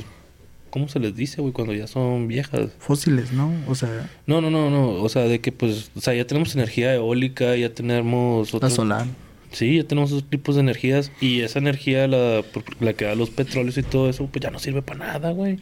¿cómo 0.72 0.88
se 0.88 1.00
les 1.00 1.16
dice, 1.16 1.40
güey, 1.42 1.54
cuando 1.54 1.74
ya 1.76 1.86
son 1.86 2.28
viejas? 2.28 2.72
Fósiles, 2.80 3.32
¿no? 3.32 3.54
O 3.68 3.76
sea, 3.76 4.10
No, 4.26 4.42
no, 4.42 4.50
no, 4.50 4.72
no, 4.72 4.94
o 4.94 5.10
sea, 5.10 5.24
de 5.24 5.40
que 5.40 5.52
pues, 5.52 5.92
o 5.96 6.02
sea, 6.02 6.16
ya 6.16 6.26
tenemos 6.26 6.56
energía 6.56 6.96
eólica, 6.96 7.56
ya 7.56 7.72
tenemos... 7.74 8.52
la 8.54 8.58
otros- 8.58 8.74
solar. 8.74 9.06
Sí, 9.52 9.76
ya 9.78 9.84
tenemos 9.84 10.12
esos 10.12 10.24
tipos 10.30 10.56
de 10.56 10.62
energías 10.62 11.12
y 11.20 11.42
esa 11.42 11.60
energía, 11.60 12.08
la, 12.08 12.42
la 12.80 12.94
que 12.94 13.04
da 13.06 13.16
los 13.16 13.30
petróleos 13.30 13.78
y 13.78 13.84
todo 13.84 14.10
eso, 14.10 14.26
pues 14.28 14.42
ya 14.42 14.50
no 14.50 14.60
sirve 14.60 14.82
para 14.82 15.00
nada, 15.00 15.32
güey. 15.32 15.60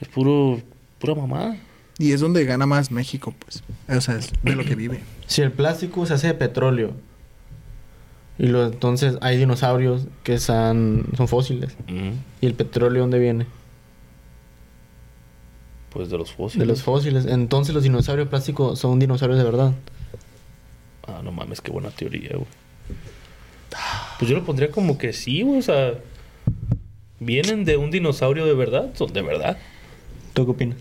Es 0.00 0.08
puro, 0.08 0.60
pura 0.98 1.14
mamada. 1.14 1.56
Y 1.98 2.10
es 2.10 2.20
donde 2.20 2.44
gana 2.44 2.66
más 2.66 2.90
México, 2.90 3.32
pues. 3.38 3.62
O 3.88 4.00
sea, 4.00 4.16
es 4.16 4.32
de 4.42 4.56
lo 4.56 4.64
que 4.64 4.74
vive. 4.74 4.98
Si 5.28 5.40
el 5.40 5.52
plástico 5.52 6.04
se 6.04 6.14
hace 6.14 6.26
de 6.26 6.34
petróleo 6.34 6.94
y 8.36 8.48
lo, 8.48 8.66
entonces 8.66 9.16
hay 9.20 9.36
dinosaurios 9.36 10.08
que 10.24 10.38
son, 10.38 11.06
son 11.16 11.28
fósiles. 11.28 11.76
¿Y 12.40 12.46
el 12.46 12.54
petróleo 12.54 13.02
dónde 13.02 13.20
viene? 13.20 13.46
Pues 15.94 16.10
de 16.10 16.18
los 16.18 16.32
fósiles. 16.32 16.58
De 16.58 16.66
los 16.66 16.82
fósiles. 16.82 17.24
Entonces 17.26 17.74
los 17.74 17.84
dinosaurios 17.84 18.28
plásticos 18.28 18.78
son 18.78 18.98
dinosaurios 18.98 19.38
de 19.38 19.44
verdad. 19.44 19.72
Ah, 21.06 21.20
no 21.22 21.30
mames, 21.30 21.60
qué 21.60 21.70
buena 21.70 21.90
teoría, 21.90 22.30
güey. 22.34 22.48
Pues 24.18 24.28
yo 24.28 24.36
lo 24.36 24.44
pondría 24.44 24.70
como 24.70 24.98
que 24.98 25.12
sí, 25.12 25.42
güey, 25.42 25.60
o 25.60 25.62
sea... 25.62 25.94
¿Vienen 27.20 27.64
de 27.64 27.76
un 27.76 27.90
dinosaurio 27.90 28.44
de 28.44 28.54
verdad? 28.54 28.90
Son 28.94 29.12
de 29.12 29.22
verdad. 29.22 29.56
¿Tú 30.34 30.44
qué 30.44 30.50
opinas? 30.50 30.78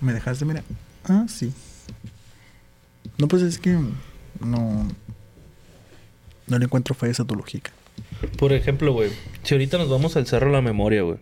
¿Me 0.00 0.12
dejaste, 0.12 0.44
mira? 0.44 0.62
Ah, 1.04 1.26
sí. 1.28 1.52
No, 3.16 3.28
pues 3.28 3.42
es 3.42 3.58
que 3.58 3.78
no. 4.40 4.88
No 6.46 6.58
le 6.58 6.64
encuentro 6.64 6.94
fallas 6.94 7.20
a 7.20 7.24
tu 7.24 7.36
lógica. 7.36 7.72
Por 8.38 8.52
ejemplo, 8.52 8.92
güey, 8.92 9.10
si 9.44 9.54
ahorita 9.54 9.78
nos 9.78 9.88
vamos 9.88 10.16
al 10.16 10.26
Cerro 10.26 10.48
de 10.48 10.52
la 10.52 10.62
Memoria, 10.62 11.02
güey. 11.02 11.18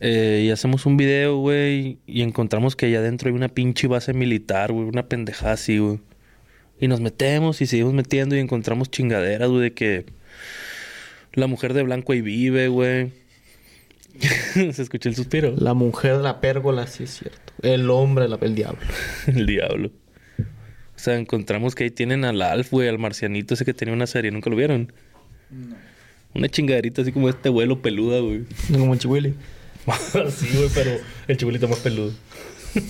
Eh, 0.00 0.42
y 0.46 0.50
hacemos 0.50 0.86
un 0.86 0.96
video, 0.96 1.36
güey, 1.38 1.98
y 2.06 2.22
encontramos 2.22 2.76
que 2.76 2.86
allá 2.86 2.98
adentro 3.00 3.28
hay 3.28 3.34
una 3.34 3.48
pinche 3.48 3.86
base 3.88 4.12
militar, 4.12 4.72
güey, 4.72 4.86
una 4.88 5.06
pendejada 5.08 5.52
así, 5.52 5.78
güey. 5.78 6.00
Y 6.80 6.86
nos 6.88 7.00
metemos 7.00 7.60
y 7.60 7.66
seguimos 7.66 7.94
metiendo 7.94 8.36
y 8.36 8.38
encontramos 8.38 8.90
chingaderas, 8.90 9.48
güey, 9.48 9.62
de 9.62 9.72
que 9.72 10.06
la 11.34 11.46
mujer 11.48 11.74
de 11.74 11.82
blanco 11.82 12.12
ahí 12.12 12.20
vive, 12.20 12.68
güey. 12.68 13.10
Se 14.72 14.82
escuchó 14.82 15.08
el 15.08 15.16
suspiro. 15.16 15.54
La 15.56 15.74
mujer 15.74 16.16
de 16.18 16.22
la 16.22 16.40
pérgola, 16.40 16.86
sí 16.86 17.04
es 17.04 17.18
cierto. 17.18 17.52
El 17.62 17.90
hombre, 17.90 18.28
la- 18.28 18.38
el 18.40 18.54
diablo. 18.54 18.80
El 19.26 19.46
diablo. 19.46 19.90
O 20.38 21.00
sea, 21.00 21.16
encontramos 21.16 21.74
que 21.76 21.84
ahí 21.84 21.90
tienen 21.90 22.24
al 22.24 22.42
Alf, 22.42 22.70
güey, 22.72 22.88
al 22.88 22.98
marcianito 22.98 23.54
ese 23.54 23.64
que 23.64 23.74
tenía 23.74 23.94
una 23.94 24.06
serie. 24.08 24.30
¿Nunca 24.32 24.50
lo 24.50 24.56
vieron? 24.56 24.92
Una 26.34 26.48
chingaderita 26.48 27.02
así 27.02 27.12
como 27.12 27.28
este 27.28 27.48
vuelo 27.48 27.80
peluda, 27.82 28.18
güey. 28.20 28.42
Como. 28.72 28.96
sí, 30.30 30.48
güey, 30.54 30.68
pero 30.74 30.92
el 31.26 31.36
chibolito 31.36 31.68
más 31.68 31.78
peludo. 31.80 32.12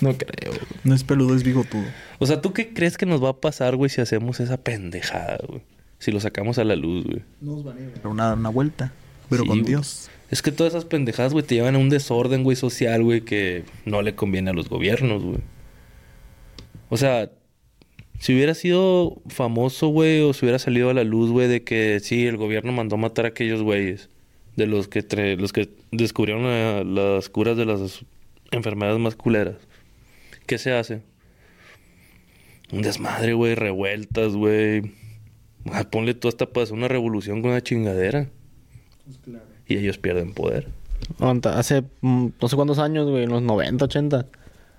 No 0.00 0.16
creo. 0.16 0.52
No 0.84 0.94
es 0.94 1.04
peludo, 1.04 1.34
es 1.34 1.42
bigotudo. 1.44 1.84
O 2.18 2.26
sea, 2.26 2.40
¿tú 2.42 2.52
qué 2.52 2.74
crees 2.74 2.98
que 2.98 3.06
nos 3.06 3.22
va 3.22 3.30
a 3.30 3.40
pasar, 3.40 3.76
güey, 3.76 3.88
si 3.88 4.00
hacemos 4.00 4.40
esa 4.40 4.58
pendejada, 4.58 5.38
güey? 5.46 5.62
Si 5.98 6.10
lo 6.10 6.20
sacamos 6.20 6.58
a 6.58 6.64
la 6.64 6.76
luz, 6.76 7.04
güey. 7.04 7.22
Nos 7.40 7.62
van 7.64 7.78
a 7.78 7.80
dar 7.90 8.06
una, 8.06 8.34
una 8.34 8.48
vuelta. 8.50 8.92
Pero 9.30 9.42
Sí, 9.44 9.48
con 9.48 9.58
güey. 9.60 9.68
Dios. 9.70 10.10
Es 10.30 10.42
que 10.42 10.50
todas 10.52 10.72
esas 10.74 10.84
pendejadas, 10.84 11.32
güey, 11.32 11.44
te 11.44 11.54
llevan 11.54 11.74
a 11.74 11.78
un 11.78 11.88
desorden, 11.88 12.42
güey, 12.42 12.56
social, 12.56 13.02
güey, 13.02 13.20
que 13.22 13.64
no 13.84 14.02
le 14.02 14.14
conviene 14.14 14.50
a 14.50 14.54
los 14.54 14.68
gobiernos, 14.68 15.22
güey. 15.22 15.38
O 16.88 16.96
sea, 16.96 17.30
si 18.18 18.34
hubiera 18.34 18.54
sido 18.54 19.22
famoso, 19.28 19.88
güey, 19.88 20.20
o 20.22 20.32
si 20.32 20.44
hubiera 20.44 20.58
salido 20.58 20.90
a 20.90 20.94
la 20.94 21.04
luz, 21.04 21.30
güey, 21.30 21.48
de 21.48 21.62
que 21.64 22.00
sí, 22.00 22.26
el 22.26 22.36
gobierno 22.36 22.72
mandó 22.72 22.96
a 22.96 22.98
matar 22.98 23.24
a 23.24 23.28
aquellos 23.28 23.62
güeyes, 23.62 24.10
de 24.56 24.66
los 24.66 24.88
que 24.88 25.06
tre- 25.06 25.36
los 25.38 25.52
que 25.52 25.70
descubrieron 25.90 26.42
eh, 26.46 26.84
las 26.86 27.28
curas 27.28 27.56
de 27.56 27.64
las 27.64 28.04
enfermedades 28.50 28.98
más 29.00 29.16
culeras. 29.16 29.56
¿Qué 30.46 30.58
se 30.58 30.72
hace? 30.72 31.02
Un 32.72 32.82
desmadre, 32.82 33.34
güey, 33.34 33.54
revueltas, 33.54 34.34
güey. 34.34 34.92
Ah, 35.72 35.84
Ponle 35.90 36.14
tú 36.14 36.28
hasta 36.28 36.46
para 36.46 36.64
hacer 36.64 36.74
una 36.76 36.88
revolución 36.88 37.42
con 37.42 37.50
una 37.50 37.60
chingadera. 37.62 38.28
Y 39.68 39.76
ellos 39.76 39.98
pierden 39.98 40.32
poder. 40.32 40.68
Hace 41.44 41.82
mm, 42.00 42.26
no 42.40 42.48
sé 42.48 42.56
cuántos 42.56 42.78
años, 42.78 43.08
güey, 43.08 43.24
en 43.24 43.30
los 43.30 43.42
90, 43.42 43.84
80, 43.84 44.26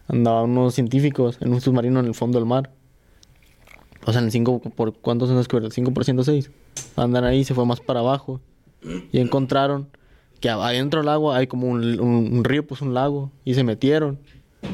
andaban 0.08 0.50
unos 0.52 0.74
científicos 0.76 1.38
en 1.42 1.54
un 1.54 1.62
submarino 1.62 2.00
en 2.00 2.08
el 2.08 2.14
fondo 2.16 2.40
del 2.40 2.48
mar. 2.48 2.72
O 4.06 4.12
sea, 4.12 4.20
en 4.20 4.26
el 4.26 4.32
5, 4.32 4.60
¿por 4.76 4.94
cuántos 4.98 5.30
han 5.30 5.38
descubierto? 5.38 5.68
¿El 5.68 5.86
5% 5.86 6.24
6? 6.24 6.52
Andan 6.98 7.24
ahí, 7.24 7.44
se 7.46 7.54
fue 7.54 7.66
más 7.66 7.80
para 7.80 8.00
abajo. 8.02 8.42
Y 9.12 9.20
encontraron 9.20 9.88
que 10.40 10.50
adentro 10.50 11.00
del 11.02 11.10
agua 11.10 11.38
hay 11.38 11.48
como 11.48 11.68
un, 11.68 12.00
un- 12.00 12.34
un 12.34 12.44
río, 12.44 12.66
pues 12.68 12.82
un 12.82 12.94
lago. 12.94 13.32
Y 13.46 13.54
se 13.54 13.64
metieron 13.64 14.20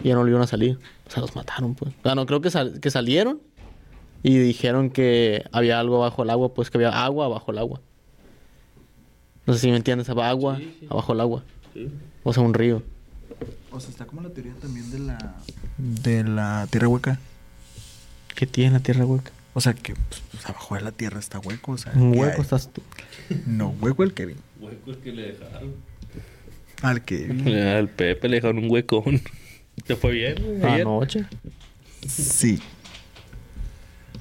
y 0.03 0.07
ya 0.09 0.13
no 0.13 0.19
volvieron 0.21 0.41
a 0.41 0.47
salir. 0.47 0.79
O 1.07 1.11
sea, 1.11 1.21
los 1.21 1.35
mataron, 1.35 1.75
pues. 1.75 1.91
O 1.99 2.03
sea, 2.03 2.15
no, 2.15 2.25
creo 2.25 2.41
que, 2.41 2.49
sal- 2.49 2.79
que 2.79 2.89
salieron 2.91 3.39
y 4.23 4.37
dijeron 4.37 4.89
que 4.89 5.43
había 5.51 5.79
algo 5.79 5.99
bajo 5.99 6.23
el 6.23 6.29
agua, 6.29 6.53
pues 6.53 6.69
que 6.69 6.77
había 6.77 6.89
agua 7.03 7.27
bajo 7.27 7.51
el 7.51 7.57
agua. 7.59 7.81
No 9.45 9.53
sé 9.53 9.59
si 9.61 9.69
me 9.71 9.77
entiendes, 9.77 10.09
había 10.09 10.29
agua 10.29 10.59
abajo 10.89 11.13
el 11.13 11.19
agua. 11.21 11.43
O 12.23 12.33
sea, 12.33 12.43
un 12.43 12.53
río. 12.53 12.83
O 13.71 13.79
sea, 13.79 13.89
está 13.91 14.05
como 14.05 14.21
la 14.21 14.29
teoría 14.29 14.53
también 14.59 14.89
de 14.91 14.99
la. 14.99 15.35
De 15.77 16.23
la 16.23 16.67
tierra 16.69 16.87
hueca. 16.87 17.19
¿Qué 18.35 18.45
tiene 18.45 18.71
la 18.71 18.79
tierra 18.79 19.05
hueca? 19.05 19.31
O 19.53 19.61
sea, 19.61 19.73
que 19.73 19.93
pues, 20.31 20.45
abajo 20.45 20.75
de 20.75 20.81
la 20.81 20.91
tierra 20.91 21.19
está 21.19 21.39
hueco. 21.39 21.73
O 21.73 21.77
sea, 21.77 21.91
Un 21.95 22.13
¿qué 22.13 22.19
hueco 22.19 22.35
hay? 22.37 22.41
estás 22.41 22.71
tú. 22.71 22.81
No, 23.45 23.69
hueco 23.81 24.03
el 24.03 24.13
Kevin. 24.13 24.37
Hueco 24.59 24.91
es 24.91 24.97
que 24.97 25.11
le 25.11 25.33
dejaron. 25.33 25.73
Al 26.81 27.03
Kevin. 27.03 27.47
Al 27.57 27.89
Pepe 27.89 28.29
le 28.29 28.35
dejaron 28.37 28.59
un 28.59 28.71
huecón. 28.71 29.21
¿Te 29.85 29.95
fue 29.95 30.11
bien, 30.11 30.35
güey? 30.41 30.63
ayer? 30.63 30.81
Anoche. 30.81 31.25
Sí. 32.07 32.59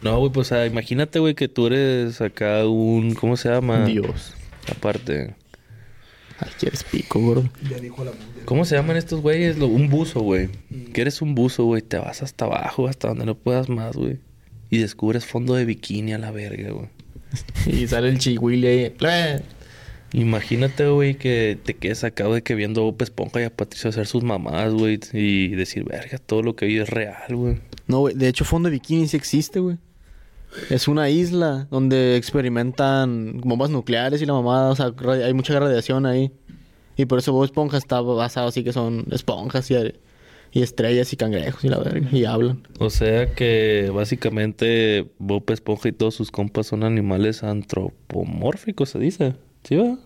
No, 0.02 0.18
güey, 0.20 0.32
pues 0.32 0.46
o 0.46 0.54
sea, 0.54 0.66
imagínate, 0.66 1.18
güey, 1.18 1.34
que 1.34 1.48
tú 1.48 1.66
eres 1.66 2.20
acá 2.20 2.64
un... 2.66 3.14
¿Cómo 3.14 3.36
se 3.36 3.48
llama? 3.48 3.84
Dios. 3.84 4.34
Aparte. 4.70 5.34
Ay, 6.38 6.50
quieres 6.60 6.84
pico, 6.84 7.18
gordo. 7.20 7.48
Ya 7.68 7.78
dijo 7.78 8.04
la 8.04 8.12
¿Cómo 8.44 8.64
se 8.64 8.76
llaman 8.76 8.96
estos 8.96 9.20
güeyes? 9.20 9.58
Lo- 9.58 9.66
Un 9.66 9.88
buzo, 9.88 10.20
güey. 10.20 10.48
Que 10.94 11.00
eres 11.00 11.20
un 11.20 11.34
buzo, 11.34 11.64
güey. 11.64 11.82
Te 11.82 11.98
vas 11.98 12.22
hasta 12.22 12.44
abajo, 12.44 12.86
hasta 12.86 13.08
donde 13.08 13.26
no 13.26 13.34
puedas 13.36 13.68
más, 13.68 13.96
güey. 13.96 14.20
Y 14.70 14.78
descubres 14.78 15.24
fondo 15.24 15.54
de 15.54 15.64
bikini 15.64 16.12
a 16.12 16.18
la 16.18 16.30
verga, 16.30 16.70
güey. 16.70 16.88
Y 17.66 17.86
sale 17.86 18.08
el 18.08 18.18
chihuili 18.18 18.66
ahí. 18.66 18.94
Imagínate, 20.12 20.88
güey, 20.88 21.14
que 21.14 21.58
te 21.62 21.74
quedes 21.74 22.02
acá 22.02 22.26
de 22.28 22.42
que 22.42 22.54
viendo 22.54 22.80
a 22.80 22.84
Bob 22.84 23.02
Esponja 23.02 23.40
y 23.42 23.44
a 23.44 23.54
Patricio 23.54 23.90
hacer 23.90 24.06
sus 24.06 24.22
mamás, 24.22 24.72
güey. 24.72 24.98
Y 25.12 25.48
decir, 25.48 25.84
verga, 25.84 26.18
todo 26.18 26.42
lo 26.42 26.56
que 26.56 26.66
vi 26.66 26.78
es 26.78 26.88
real, 26.88 27.34
güey. 27.34 27.60
No, 27.86 28.00
güey. 28.00 28.14
De 28.14 28.28
hecho, 28.28 28.44
fondo 28.44 28.68
de 28.68 28.74
bikini 28.74 29.06
sí 29.08 29.16
existe, 29.16 29.60
güey. 29.60 29.76
Es 30.70 30.88
una 30.88 31.10
isla 31.10 31.68
donde 31.70 32.16
experimentan 32.16 33.38
bombas 33.42 33.68
nucleares 33.70 34.22
y 34.22 34.26
la 34.26 34.32
mamada. 34.32 34.70
O 34.70 34.76
sea, 34.76 34.92
hay 35.24 35.34
mucha 35.34 35.58
radiación 35.58 36.06
ahí. 36.06 36.32
Y 36.96 37.04
por 37.04 37.18
eso 37.18 37.32
Bob 37.32 37.44
Esponja 37.44 37.76
está 37.76 38.00
basado 38.00 38.48
así 38.48 38.64
que 38.64 38.72
son 38.72 39.06
esponjas 39.12 39.70
y, 39.70 39.76
y 40.52 40.62
estrellas 40.62 41.12
y 41.12 41.16
cangrejos 41.16 41.64
y 41.64 41.68
la 41.68 41.78
verga. 41.78 42.08
Y 42.10 42.24
hablan. 42.24 42.66
O 42.78 42.90
sea 42.90 43.34
que 43.34 43.90
básicamente 43.94 45.10
Bob 45.18 45.44
Esponja 45.50 45.88
y 45.88 45.92
todos 45.92 46.14
sus 46.14 46.30
compas 46.30 46.66
son 46.66 46.84
animales 46.84 47.42
antropomórficos, 47.42 48.90
se 48.90 48.98
dice. 48.98 49.34
¿Sí 49.64 49.76
va? 49.76 49.98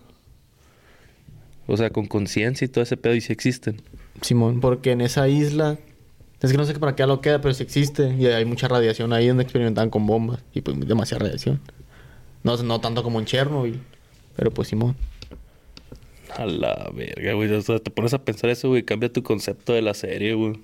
O 1.67 1.77
sea, 1.77 1.91
con 1.91 2.07
conciencia 2.07 2.65
y 2.65 2.67
todo 2.67 2.83
ese 2.83 2.97
pedo 2.97 3.15
y 3.15 3.21
sí 3.21 3.31
existen. 3.31 3.81
Simón, 4.21 4.59
porque 4.59 4.91
en 4.91 5.01
esa 5.01 5.27
isla 5.27 5.77
Es 6.41 6.51
que 6.51 6.57
no 6.57 6.65
sé 6.65 6.73
para 6.75 6.95
qué 6.95 7.05
lo 7.07 7.21
queda, 7.21 7.39
pero 7.39 7.53
sí 7.53 7.63
existe. 7.63 8.13
Y 8.19 8.25
hay 8.27 8.43
mucha 8.45 8.67
radiación 8.67 9.13
ahí 9.13 9.27
donde 9.27 9.43
experimentaban 9.43 9.89
con 9.89 10.05
bombas. 10.05 10.43
Y 10.53 10.61
pues 10.61 10.77
demasiada 10.79 11.25
radiación. 11.25 11.61
No, 12.43 12.57
no 12.57 12.81
tanto 12.81 13.01
como 13.01 13.19
en 13.19 13.25
Chernobyl. 13.25 13.79
Pero 14.35 14.51
pues 14.51 14.67
Simón. 14.67 14.95
A 16.37 16.45
la 16.45 16.91
verga, 16.93 17.33
güey. 17.33 17.51
O 17.53 17.61
sea, 17.61 17.79
te 17.79 17.91
pones 17.91 18.13
a 18.13 18.23
pensar 18.23 18.49
eso, 18.49 18.69
güey. 18.69 18.83
Cambia 18.83 19.11
tu 19.11 19.23
concepto 19.23 19.73
de 19.73 19.81
la 19.81 19.93
serie, 19.93 20.33
güey. 20.33 20.59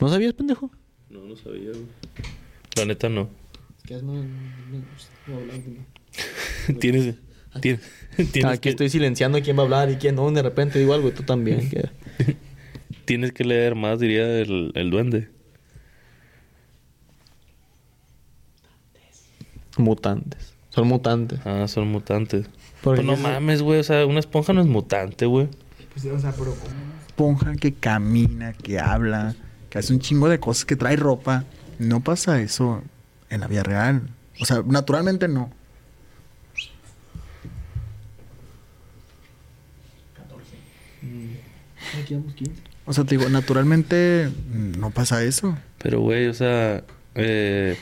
¿No 0.00 0.08
sabías, 0.08 0.32
pendejo? 0.34 0.70
No, 1.10 1.20
no 1.24 1.36
sabía, 1.36 1.70
güey. 1.70 1.86
La 2.76 2.86
neta, 2.86 3.08
no. 3.08 3.28
Es 3.78 3.82
que 3.84 3.94
es 3.94 4.02
más... 4.02 4.24
tienes... 6.80 7.16
Tienes, 7.60 7.82
tienes 8.32 8.44
Aquí 8.52 8.60
que, 8.60 8.68
estoy 8.70 8.88
silenciando 8.88 9.40
quién 9.42 9.56
va 9.56 9.60
a 9.60 9.64
hablar 9.64 9.90
y 9.90 9.96
quién 9.96 10.14
no. 10.14 10.30
De 10.30 10.42
repente 10.42 10.78
digo 10.78 10.94
algo 10.94 11.08
y 11.08 11.12
tú 11.12 11.22
también. 11.22 11.68
que- 11.70 11.90
tienes 13.04 13.32
que 13.32 13.44
leer 13.44 13.74
más, 13.74 14.00
diría 14.00 14.38
el, 14.40 14.72
el 14.74 14.90
duende. 14.90 15.28
Mutantes. 19.76 20.54
Son 20.70 20.86
mutantes. 20.88 21.40
Ah, 21.44 21.66
son 21.68 21.88
mutantes. 21.88 22.46
Porque 22.82 23.02
Pues 23.02 23.06
no 23.06 23.12
eso- 23.14 23.22
mames, 23.22 23.62
güey. 23.62 23.80
O 23.80 23.84
sea, 23.84 24.04
una 24.06 24.20
esponja 24.20 24.52
no 24.52 24.60
es 24.60 24.66
mutante, 24.66 25.26
güey. 25.26 25.48
Pues, 25.92 26.04
o 26.06 26.18
sea, 26.18 26.32
pero 26.32 26.54
como 26.54 26.70
una 26.72 27.00
esponja 27.06 27.54
que 27.56 27.74
camina, 27.74 28.52
que 28.54 28.78
habla, 28.80 29.34
que 29.70 29.78
hace 29.78 29.92
un 29.92 30.00
chingo 30.00 30.28
de 30.28 30.40
cosas, 30.40 30.64
que 30.64 30.76
trae 30.76 30.96
ropa. 30.96 31.44
No 31.78 32.00
pasa 32.00 32.40
eso 32.40 32.82
en 33.30 33.40
la 33.40 33.46
vida 33.46 33.62
real. 33.62 34.08
O 34.40 34.44
sea, 34.44 34.62
naturalmente 34.66 35.28
no. 35.28 35.50
O 42.86 42.92
sea, 42.92 43.04
te 43.04 43.16
digo, 43.16 43.28
naturalmente 43.30 44.28
mm, 44.28 44.78
no 44.80 44.90
pasa 44.90 45.22
eso. 45.24 45.56
Pero, 45.78 46.00
güey, 46.00 46.26
o 46.26 46.34
sea... 46.34 46.82
Eh, 47.14 47.76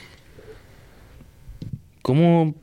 ¿Cómo 2.03 2.55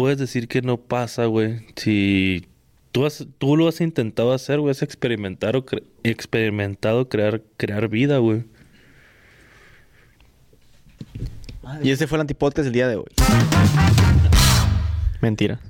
puedes 0.00 0.18
decir 0.18 0.48
que 0.48 0.62
no 0.62 0.78
pasa, 0.78 1.26
güey? 1.26 1.60
Si 1.76 2.46
tú, 2.90 3.04
has, 3.04 3.26
tú 3.38 3.56
lo 3.56 3.68
has 3.68 3.80
intentado 3.82 4.32
hacer, 4.32 4.58
güey. 4.58 4.70
Has 4.70 4.82
experimentar 4.82 5.56
o 5.56 5.66
cre- 5.66 5.82
experimentado 6.04 7.08
crear, 7.08 7.42
crear 7.58 7.88
vida, 7.88 8.16
güey. 8.18 8.44
Y 11.82 11.90
ese 11.90 12.06
fue 12.06 12.16
el 12.16 12.22
antipodcast 12.22 12.64
del 12.64 12.72
día 12.72 12.88
de 12.88 12.96
hoy. 12.96 13.04
Mentira. 15.20 15.60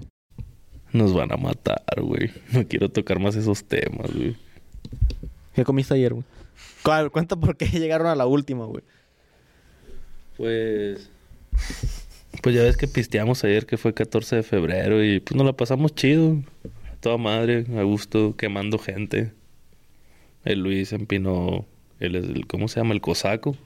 Nos 0.93 1.13
van 1.13 1.33
a 1.33 1.37
matar, 1.37 1.83
güey. 2.01 2.31
No 2.53 2.65
quiero 2.67 2.89
tocar 2.89 3.19
más 3.19 3.35
esos 3.35 3.65
temas, 3.65 4.13
güey. 4.15 4.37
¿Qué 5.55 5.65
comiste 5.65 5.95
ayer, 5.95 6.15
güey? 6.15 6.25
Cu- 6.85 7.11
Cuenta 7.11 7.35
por 7.35 7.57
qué 7.57 7.67
llegaron 7.81 8.07
a 8.07 8.15
la 8.15 8.27
última, 8.27 8.65
güey. 8.65 8.85
Pues... 10.37 11.11
Pues 12.43 12.55
ya 12.55 12.63
ves 12.63 12.77
que 12.77 12.89
pisteamos 12.89 13.45
ayer 13.45 13.67
que 13.67 13.77
fue 13.77 13.93
14 13.93 14.37
de 14.37 14.43
febrero 14.43 15.05
y 15.05 15.21
pues 15.21 15.37
nos 15.37 15.47
la 15.47 15.53
pasamos 15.53 15.95
chido. 15.95 16.39
Toda 17.01 17.19
madre, 17.19 17.67
a 17.77 17.83
gusto, 17.83 18.35
quemando 18.37 18.79
gente. 18.79 19.33
El 20.45 20.61
Luis 20.61 20.93
empinó, 20.93 21.67
el, 21.99 22.17
el 22.17 22.47
¿cómo 22.47 22.69
se 22.69 22.81
llama? 22.81 22.95
El 22.95 23.01
cosaco. 23.01 23.57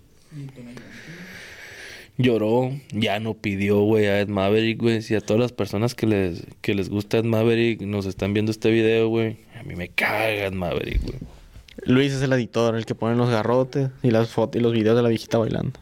Lloró, 2.16 2.70
ya 2.92 3.18
no 3.18 3.34
pidió, 3.34 3.80
güey, 3.80 4.06
a 4.06 4.20
Ed 4.20 4.28
Maverick, 4.28 4.80
güey. 4.80 5.02
Si 5.02 5.14
a 5.14 5.20
todas 5.20 5.40
las 5.40 5.52
personas 5.52 5.94
que 5.94 6.06
les, 6.06 6.46
que 6.60 6.74
les 6.74 6.88
gusta 6.88 7.18
Ed 7.18 7.24
Maverick 7.24 7.80
nos 7.82 8.06
están 8.06 8.34
viendo 8.34 8.52
este 8.52 8.70
video, 8.70 9.08
güey. 9.08 9.36
A 9.58 9.62
mí 9.64 9.74
me 9.74 9.88
caga 9.88 10.46
Ed 10.46 10.52
Maverick, 10.52 11.02
güey. 11.02 11.18
Luis 11.86 12.12
es 12.12 12.22
el 12.22 12.32
editor, 12.32 12.76
el 12.76 12.86
que 12.86 12.94
pone 12.94 13.16
los 13.16 13.30
garrotes 13.30 13.90
y 14.02 14.10
las 14.10 14.30
fotos 14.30 14.60
y 14.60 14.62
los 14.62 14.72
videos 14.72 14.96
de 14.96 15.02
la 15.02 15.08
viejita 15.08 15.38
bailando. 15.38 15.78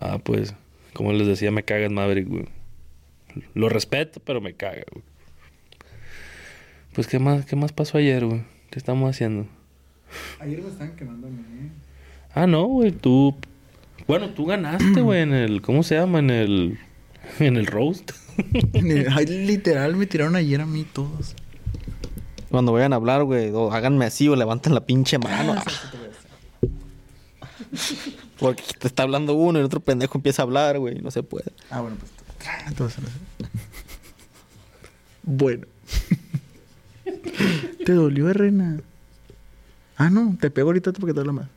Ah, 0.00 0.18
pues, 0.22 0.54
como 0.92 1.12
les 1.12 1.26
decía, 1.26 1.50
me 1.50 1.62
caga 1.62 1.86
Ed 1.86 1.90
Maverick, 1.90 2.28
güey. 2.28 2.46
Lo 3.54 3.68
respeto, 3.68 4.20
pero 4.24 4.40
me 4.40 4.54
caga, 4.54 4.82
güey. 4.92 5.04
Pues, 6.94 7.06
¿qué 7.06 7.18
más, 7.18 7.46
qué 7.46 7.56
más 7.56 7.72
pasó 7.72 7.98
ayer, 7.98 8.24
güey? 8.24 8.42
¿Qué 8.70 8.78
estamos 8.78 9.10
haciendo? 9.10 9.46
Ayer 10.40 10.62
me 10.62 10.68
estaban 10.68 10.96
quemando 10.96 11.26
a 11.26 11.30
mí. 11.30 11.70
Ah, 12.34 12.46
no, 12.46 12.64
güey, 12.64 12.92
tú... 12.92 13.36
Bueno, 14.06 14.30
tú 14.30 14.46
ganaste, 14.46 15.00
güey, 15.00 15.22
en 15.22 15.32
el... 15.32 15.62
¿Cómo 15.62 15.82
se 15.82 15.96
llama? 15.96 16.20
En 16.20 16.30
el... 16.30 16.78
En 17.40 17.56
el 17.56 17.66
roast. 17.66 18.12
Ay, 19.14 19.26
literal, 19.26 19.96
me 19.96 20.06
tiraron 20.06 20.36
ayer 20.36 20.60
a 20.60 20.66
mí 20.66 20.86
todos. 20.92 21.34
Cuando 22.50 22.72
vayan 22.72 22.92
a 22.92 22.96
hablar, 22.96 23.24
güey, 23.24 23.50
o 23.50 23.72
háganme 23.72 24.04
así 24.04 24.28
o 24.28 24.36
levanten 24.36 24.74
la 24.74 24.86
pinche 24.86 25.18
mano. 25.18 25.56
Porque 28.38 28.62
te 28.78 28.86
está 28.86 29.02
hablando 29.04 29.34
uno 29.34 29.58
y 29.58 29.60
el 29.60 29.66
otro 29.66 29.80
pendejo 29.80 30.18
empieza 30.18 30.42
a 30.42 30.44
hablar, 30.44 30.78
güey, 30.78 30.98
y 30.98 31.00
no 31.00 31.10
se 31.10 31.22
puede. 31.22 31.52
Ah, 31.70 31.80
bueno, 31.80 31.96
pues. 31.98 32.10
Entonces, 32.66 33.04
bueno. 35.22 35.66
¿Te 37.84 37.92
dolió, 37.92 38.32
Rena? 38.32 38.80
Ah, 39.96 40.10
no, 40.10 40.36
te 40.40 40.50
pego 40.50 40.68
ahorita 40.68 40.92
porque 40.92 41.14
te 41.14 41.20
habla 41.20 41.32
más. 41.32 41.48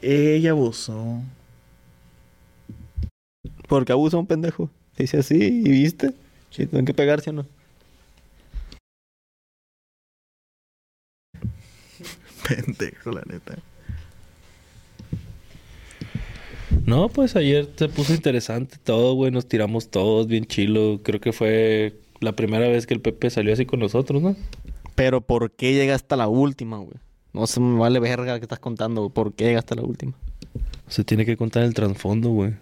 Ella 0.00 0.50
abusó. 0.50 1.22
Porque 3.66 3.92
abusa 3.92 4.16
un 4.16 4.26
pendejo. 4.26 4.70
Dice 4.96 5.18
así, 5.18 5.36
¿y 5.36 5.68
viste? 5.68 6.14
Sí, 6.50 6.66
tienen 6.66 6.86
que 6.86 6.94
pegarse 6.94 7.30
o 7.30 7.32
no. 7.32 7.46
Pendejo, 12.48 13.12
la 13.12 13.22
neta. 13.26 13.58
No, 16.86 17.08
pues 17.08 17.36
ayer 17.36 17.68
se 17.76 17.88
puso 17.88 18.14
interesante 18.14 18.76
todo, 18.82 19.14
güey. 19.14 19.30
Nos 19.30 19.46
tiramos 19.46 19.90
todos 19.90 20.26
bien 20.26 20.46
chilo. 20.46 21.00
Creo 21.02 21.20
que 21.20 21.32
fue 21.32 21.94
la 22.20 22.32
primera 22.32 22.68
vez 22.68 22.86
que 22.86 22.94
el 22.94 23.00
Pepe 23.00 23.30
salió 23.30 23.52
así 23.52 23.66
con 23.66 23.80
nosotros, 23.80 24.22
¿no? 24.22 24.36
Pero 24.94 25.20
¿por 25.20 25.50
qué 25.50 25.74
llega 25.74 25.94
hasta 25.94 26.16
la 26.16 26.28
última, 26.28 26.78
güey? 26.78 26.96
No 27.32 27.46
se 27.46 27.60
me 27.60 27.78
vale 27.78 28.00
verga 28.00 28.38
que 28.38 28.44
estás 28.44 28.58
contando, 28.58 29.02
güey. 29.02 29.12
¿Por 29.12 29.34
qué 29.34 29.44
llega 29.44 29.58
hasta 29.58 29.74
la 29.74 29.82
última? 29.82 30.14
Se 30.88 31.04
tiene 31.04 31.26
que 31.26 31.36
contar 31.36 31.62
el 31.62 31.74
trasfondo, 31.74 32.30
güey. 32.30 32.54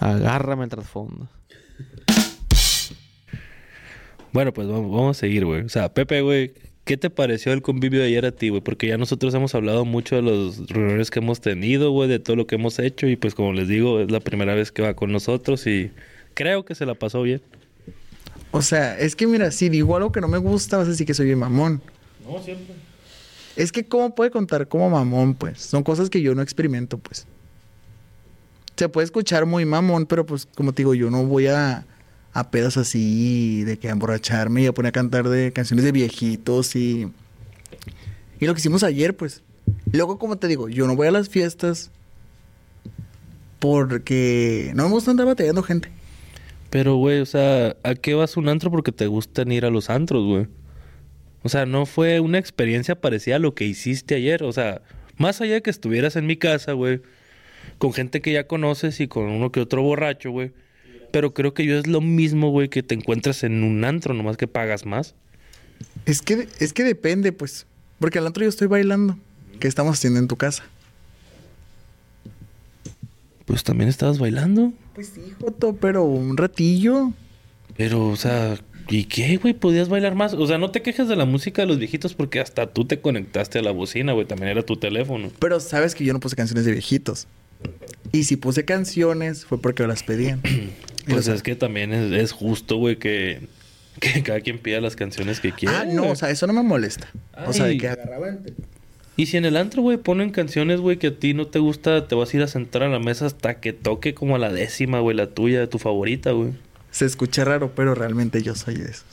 Agárrame 0.00 0.64
el 0.64 0.70
trasfondo. 0.70 1.28
Bueno, 4.32 4.52
pues 4.52 4.68
vamos, 4.68 4.90
vamos 4.90 5.16
a 5.16 5.20
seguir, 5.20 5.44
güey. 5.44 5.62
O 5.62 5.68
sea, 5.68 5.92
Pepe, 5.92 6.20
güey, 6.20 6.52
¿qué 6.88 6.96
te 6.96 7.10
pareció 7.10 7.52
el 7.52 7.60
convivio 7.60 8.00
de 8.00 8.06
ayer 8.06 8.24
a 8.24 8.32
ti, 8.32 8.48
güey? 8.48 8.62
Porque 8.62 8.86
ya 8.86 8.96
nosotros 8.96 9.34
hemos 9.34 9.54
hablado 9.54 9.84
mucho 9.84 10.16
de 10.16 10.22
los 10.22 10.70
reuniones 10.70 11.10
que 11.10 11.18
hemos 11.18 11.38
tenido, 11.38 11.90
güey, 11.90 12.08
de 12.08 12.18
todo 12.18 12.34
lo 12.34 12.46
que 12.46 12.54
hemos 12.54 12.78
hecho. 12.78 13.06
Y 13.06 13.14
pues 13.14 13.34
como 13.34 13.52
les 13.52 13.68
digo, 13.68 14.00
es 14.00 14.10
la 14.10 14.20
primera 14.20 14.54
vez 14.54 14.72
que 14.72 14.80
va 14.80 14.94
con 14.94 15.12
nosotros 15.12 15.66
y 15.66 15.90
creo 16.32 16.64
que 16.64 16.74
se 16.74 16.86
la 16.86 16.94
pasó 16.94 17.20
bien. 17.20 17.42
O 18.52 18.62
sea, 18.62 18.98
es 18.98 19.14
que 19.14 19.26
mira, 19.26 19.50
si 19.50 19.68
digo 19.68 19.96
algo 19.96 20.10
que 20.12 20.22
no 20.22 20.28
me 20.28 20.38
gusta, 20.38 20.78
vas 20.78 20.86
a 20.86 20.90
decir 20.90 21.06
que 21.06 21.12
soy 21.12 21.26
bien 21.26 21.38
mamón. 21.38 21.82
No, 22.26 22.42
siempre. 22.42 22.74
Es 23.54 23.70
que, 23.70 23.84
¿cómo 23.84 24.14
puede 24.14 24.30
contar 24.30 24.66
como 24.66 24.88
mamón, 24.88 25.34
pues? 25.34 25.60
Son 25.60 25.82
cosas 25.82 26.08
que 26.08 26.22
yo 26.22 26.34
no 26.34 26.40
experimento, 26.40 26.96
pues. 26.96 27.26
Se 28.76 28.88
puede 28.88 29.04
escuchar 29.04 29.44
muy 29.44 29.66
mamón, 29.66 30.06
pero 30.06 30.24
pues, 30.24 30.46
como 30.54 30.72
te 30.72 30.80
digo, 30.80 30.94
yo 30.94 31.10
no 31.10 31.24
voy 31.24 31.48
a, 31.48 31.84
a 32.38 32.50
pedas 32.50 32.76
así, 32.76 33.64
de 33.64 33.78
que 33.78 33.88
a 33.88 33.92
emborracharme 33.92 34.62
y 34.62 34.66
a 34.66 34.72
poner 34.72 34.90
a 34.90 34.92
cantar 34.92 35.28
de 35.28 35.52
canciones 35.52 35.84
de 35.84 35.92
viejitos 35.92 36.76
y. 36.76 37.10
Y 38.40 38.46
lo 38.46 38.54
que 38.54 38.60
hicimos 38.60 38.82
ayer, 38.82 39.16
pues. 39.16 39.42
Luego, 39.92 40.18
como 40.18 40.36
te 40.36 40.46
digo, 40.46 40.68
yo 40.68 40.86
no 40.86 40.96
voy 40.96 41.08
a 41.08 41.10
las 41.10 41.28
fiestas 41.28 41.90
porque 43.58 44.70
no 44.74 44.84
me 44.84 44.90
gusta 44.90 45.10
andar 45.10 45.26
batallando 45.26 45.62
gente. 45.62 45.90
Pero, 46.70 46.96
güey, 46.96 47.20
o 47.20 47.26
sea, 47.26 47.76
¿a 47.82 47.94
qué 47.94 48.14
vas 48.14 48.36
a 48.36 48.40
un 48.40 48.48
antro 48.48 48.70
porque 48.70 48.92
te 48.92 49.06
gustan 49.06 49.50
ir 49.52 49.64
a 49.64 49.70
los 49.70 49.90
antros, 49.90 50.24
güey? 50.24 50.46
O 51.42 51.48
sea, 51.48 51.66
no 51.66 51.86
fue 51.86 52.20
una 52.20 52.38
experiencia 52.38 53.00
parecida 53.00 53.36
a 53.36 53.38
lo 53.40 53.54
que 53.54 53.64
hiciste 53.64 54.14
ayer. 54.14 54.42
O 54.42 54.52
sea, 54.52 54.82
más 55.16 55.40
allá 55.40 55.54
de 55.54 55.62
que 55.62 55.70
estuvieras 55.70 56.16
en 56.16 56.26
mi 56.26 56.36
casa, 56.36 56.72
güey, 56.72 57.00
con 57.78 57.92
gente 57.92 58.20
que 58.20 58.32
ya 58.32 58.46
conoces 58.46 59.00
y 59.00 59.08
con 59.08 59.24
uno 59.24 59.50
que 59.50 59.60
otro 59.60 59.82
borracho, 59.82 60.30
güey. 60.30 60.52
Pero 61.10 61.32
creo 61.32 61.54
que 61.54 61.64
yo 61.64 61.78
es 61.78 61.86
lo 61.86 62.00
mismo, 62.00 62.50
güey, 62.50 62.68
que 62.68 62.82
te 62.82 62.94
encuentras 62.94 63.42
en 63.44 63.62
un 63.62 63.84
antro, 63.84 64.14
nomás 64.14 64.36
que 64.36 64.46
pagas 64.46 64.84
más. 64.86 65.14
Es 66.06 66.22
que, 66.22 66.48
es 66.58 66.72
que 66.72 66.84
depende, 66.84 67.32
pues. 67.32 67.66
Porque 67.98 68.18
al 68.18 68.26
otro 68.26 68.42
yo 68.42 68.48
estoy 68.48 68.68
bailando. 68.68 69.18
¿Qué 69.60 69.68
estamos 69.68 69.98
haciendo 69.98 70.20
en 70.20 70.28
tu 70.28 70.36
casa? 70.36 70.64
Pues 73.44 73.64
también 73.64 73.88
estabas 73.88 74.18
bailando. 74.18 74.72
Pues 74.94 75.12
sí, 75.14 75.32
Joto, 75.40 75.74
pero 75.74 76.04
un 76.04 76.36
ratillo. 76.36 77.12
Pero, 77.76 78.08
o 78.08 78.16
sea, 78.16 78.58
¿y 78.88 79.04
qué, 79.04 79.36
güey? 79.36 79.54
¿Podías 79.54 79.88
bailar 79.88 80.14
más? 80.14 80.34
O 80.34 80.46
sea, 80.46 80.58
no 80.58 80.70
te 80.70 80.82
quejes 80.82 81.08
de 81.08 81.16
la 81.16 81.24
música 81.24 81.62
de 81.62 81.68
los 81.68 81.78
viejitos 81.78 82.14
porque 82.14 82.40
hasta 82.40 82.66
tú 82.66 82.84
te 82.84 83.00
conectaste 83.00 83.58
a 83.58 83.62
la 83.62 83.70
bocina, 83.70 84.12
güey. 84.12 84.26
También 84.26 84.50
era 84.50 84.62
tu 84.62 84.76
teléfono. 84.76 85.30
Pero 85.38 85.60
sabes 85.60 85.94
que 85.94 86.04
yo 86.04 86.12
no 86.12 86.20
puse 86.20 86.36
canciones 86.36 86.64
de 86.66 86.72
viejitos. 86.72 87.26
Y 88.12 88.24
si 88.24 88.36
puse 88.36 88.64
canciones 88.64 89.44
fue 89.44 89.60
porque 89.60 89.86
las 89.86 90.02
pedían. 90.02 90.42
Pues 91.08 91.20
o 91.20 91.22
sea- 91.22 91.34
es 91.34 91.42
que 91.42 91.56
también 91.56 91.92
es, 91.92 92.12
es 92.12 92.32
justo, 92.32 92.76
güey, 92.76 92.96
que, 92.96 93.40
que 94.00 94.22
cada 94.22 94.40
quien 94.40 94.58
pida 94.58 94.80
las 94.80 94.96
canciones 94.96 95.40
que 95.40 95.52
quiera. 95.52 95.80
Ah, 95.80 95.84
no, 95.84 96.02
güey. 96.02 96.12
o 96.12 96.16
sea, 96.16 96.30
eso 96.30 96.46
no 96.46 96.52
me 96.52 96.62
molesta. 96.62 97.08
O 97.46 97.52
sea, 97.52 97.66
de 97.66 97.78
que. 97.78 97.96
Y 99.16 99.26
si 99.26 99.36
en 99.36 99.44
el 99.44 99.56
antro, 99.56 99.82
güey, 99.82 99.96
ponen 99.96 100.30
canciones, 100.30 100.80
güey, 100.80 100.96
que 100.98 101.08
a 101.08 101.14
ti 101.18 101.34
no 101.34 101.48
te 101.48 101.58
gusta, 101.58 102.06
te 102.06 102.14
vas 102.14 102.32
a 102.32 102.36
ir 102.36 102.42
a 102.44 102.46
sentar 102.46 102.84
a 102.84 102.88
la 102.88 103.00
mesa 103.00 103.26
hasta 103.26 103.58
que 103.58 103.72
toque 103.72 104.14
como 104.14 104.36
a 104.36 104.38
la 104.38 104.52
décima, 104.52 105.00
güey, 105.00 105.16
la 105.16 105.26
tuya, 105.26 105.68
tu 105.68 105.78
favorita, 105.80 106.30
güey. 106.30 106.52
Se 106.92 107.04
escucha 107.04 107.44
raro, 107.44 107.72
pero 107.74 107.96
realmente 107.96 108.42
yo 108.42 108.54
soy 108.54 108.76
de 108.76 108.90
esos. 108.90 109.04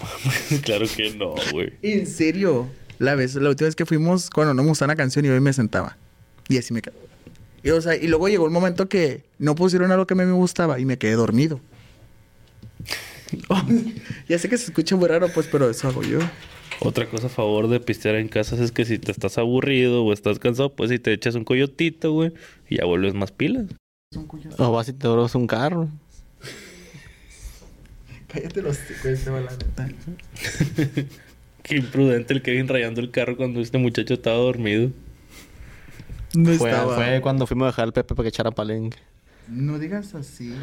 claro 0.62 0.86
que 0.96 1.10
no, 1.14 1.34
güey. 1.52 1.74
En 1.82 2.06
serio. 2.06 2.68
La 2.98 3.14
vez, 3.14 3.34
la 3.34 3.50
última 3.50 3.66
vez 3.66 3.76
que 3.76 3.84
fuimos, 3.86 4.30
cuando 4.30 4.54
no 4.54 4.62
me 4.62 4.68
gustaba 4.70 4.92
una 4.92 4.96
canción 4.96 5.24
y 5.26 5.28
hoy 5.28 5.40
me 5.40 5.52
sentaba. 5.52 5.96
Y 6.48 6.56
así 6.58 6.72
me 6.72 6.80
quedé. 6.80 6.94
Y, 7.62 7.70
o 7.70 7.80
sea, 7.80 7.96
y 7.96 8.06
luego 8.06 8.28
llegó 8.28 8.46
el 8.46 8.52
momento 8.52 8.88
que 8.88 9.24
no 9.38 9.54
pusieron 9.54 9.92
algo 9.92 10.06
que 10.06 10.14
a 10.14 10.16
mí 10.16 10.24
me 10.24 10.32
gustaba 10.32 10.78
y 10.78 10.84
me 10.84 10.98
quedé 10.98 11.12
dormido. 11.12 11.60
ya 14.28 14.38
sé 14.38 14.48
que 14.48 14.58
se 14.58 14.66
escucha 14.66 14.96
muy 14.96 15.08
raro, 15.08 15.28
pues, 15.32 15.46
pero 15.46 15.68
eso 15.68 15.88
hago 15.88 16.02
yo. 16.02 16.18
Otra 16.80 17.06
cosa 17.08 17.26
a 17.26 17.30
favor 17.30 17.68
de 17.68 17.78
pistear 17.78 18.14
en 18.14 18.28
casas 18.28 18.58
es 18.58 18.72
que 18.72 18.86
si 18.86 18.98
te 18.98 19.12
estás 19.12 19.36
aburrido 19.36 20.02
o 20.02 20.12
estás 20.14 20.38
cansado, 20.38 20.74
pues 20.74 20.90
si 20.90 20.98
te 20.98 21.12
echas 21.12 21.34
un 21.34 21.44
coyotito, 21.44 22.12
güey, 22.12 22.32
y 22.68 22.78
ya 22.78 22.86
vuelves 22.86 23.12
más 23.12 23.32
pilas. 23.32 23.66
O 24.56 24.72
vas 24.72 24.88
y 24.88 24.94
te 24.94 25.06
robas 25.06 25.34
un 25.34 25.46
carro. 25.46 25.88
Cállate 28.28 28.62
los 28.62 28.78
ese 29.04 29.30
va 29.30 29.40
la 29.40 29.52
neta. 29.52 29.88
Qué 31.62 31.76
imprudente 31.76 32.32
el 32.32 32.42
Kevin 32.42 32.66
rayando 32.66 33.02
el 33.02 33.10
carro 33.10 33.36
cuando 33.36 33.60
este 33.60 33.76
muchacho 33.76 34.14
estaba 34.14 34.38
dormido. 34.38 34.90
No 36.34 36.52
Fue, 36.54 36.70
estaba. 36.70 36.94
fue 36.94 37.20
cuando 37.20 37.46
fuimos 37.46 37.64
a 37.64 37.68
dejar 37.68 37.84
al 37.86 37.92
Pepe 37.92 38.14
para 38.14 38.24
que 38.24 38.28
echara 38.28 38.50
palenque. 38.50 38.98
No 39.48 39.78
digas 39.78 40.14
así. 40.14 40.54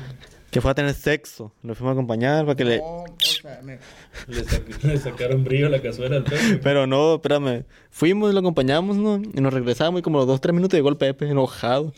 Que 0.50 0.62
fue 0.62 0.72
a 0.72 0.76
tener 0.76 0.94
sexo. 0.94 1.52
Lo 1.62 1.76
fuimos 1.76 1.92
a 1.92 1.94
acompañar 1.94 2.46
para 2.46 2.56
que 2.56 2.64
le... 2.64 2.78
No, 2.78 2.84
o 2.86 3.06
sea, 3.20 3.60
me- 3.64 3.80
Le, 4.28 4.98
sacaron 5.00 5.44
brillo 5.44 5.68
a 5.68 5.70
la 5.70 5.82
cazuela 5.82 6.16
al 6.18 6.24
Pepe. 6.24 6.58
Pero 6.64 6.88
no, 6.88 7.16
espérame. 7.16 7.66
Fuimos 7.90 8.30
y 8.32 8.34
lo 8.34 8.40
acompañamos, 8.40 8.96
¿no? 8.96 9.18
Y 9.18 9.42
nos 9.42 9.54
regresamos 9.54 10.00
y 10.00 10.04
como 10.04 10.20
los 10.20 10.28
dos, 10.28 10.40
tres 10.40 10.54
minutos 10.56 10.78
llegó 10.78 10.88
el 10.90 10.96
Pepe 10.98 11.30
enojado. 11.30 11.94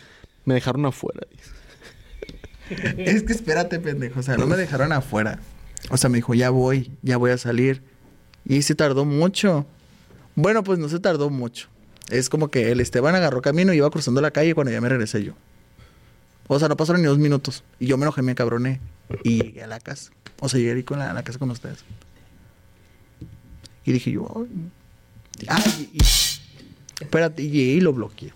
Me 0.45 0.55
dejaron 0.55 0.85
afuera. 0.85 1.21
Es 2.97 3.23
que 3.23 3.33
espérate, 3.33 3.79
pendejo. 3.79 4.19
O 4.19 4.23
sea, 4.23 4.37
no 4.37 4.45
me 4.45 4.55
dejaron 4.55 4.91
afuera. 4.91 5.39
O 5.89 5.97
sea, 5.97 6.09
me 6.09 6.17
dijo, 6.17 6.33
ya 6.35 6.49
voy, 6.51 6.91
ya 7.01 7.17
voy 7.17 7.31
a 7.31 7.37
salir. 7.37 7.81
Y 8.45 8.61
se 8.61 8.75
tardó 8.75 9.05
mucho. 9.05 9.65
Bueno, 10.35 10.63
pues 10.63 10.77
no 10.77 10.87
se 10.87 10.99
tardó 10.99 11.29
mucho. 11.31 11.67
Es 12.09 12.29
como 12.29 12.49
que 12.49 12.71
el 12.71 12.79
Esteban 12.79 13.15
agarró 13.15 13.41
camino 13.41 13.73
y 13.73 13.77
iba 13.77 13.89
cruzando 13.89 14.21
la 14.21 14.31
calle 14.31 14.55
cuando 14.55 14.71
ya 14.71 14.81
me 14.81 14.89
regresé 14.89 15.23
yo. 15.23 15.33
O 16.47 16.57
sea, 16.59 16.67
no 16.67 16.75
pasaron 16.77 17.01
ni 17.01 17.07
dos 17.07 17.19
minutos. 17.19 17.63
Y 17.79 17.85
yo 17.87 17.97
me 17.97 18.03
enojé, 18.03 18.21
me 18.21 18.33
cabroné. 18.35 18.79
Y 19.23 19.43
llegué 19.43 19.63
a 19.63 19.67
la 19.67 19.79
casa. 19.79 20.11
O 20.39 20.49
sea, 20.49 20.59
llegué 20.59 20.73
ahí 20.73 20.83
con 20.83 20.97
la, 20.99 21.11
a 21.11 21.13
la 21.13 21.23
casa 21.23 21.37
con 21.39 21.51
ustedes. 21.51 21.83
Y 23.85 23.91
dije 23.91 24.11
yo, 24.11 24.27
ay. 24.35 24.47
Ah, 25.47 25.63
y, 25.79 25.97
y- 25.97 25.99
espérate, 27.01 27.43
y 27.43 27.49
llegué 27.49 27.71
y 27.73 27.81
lo 27.81 27.93
bloqueé. 27.93 28.33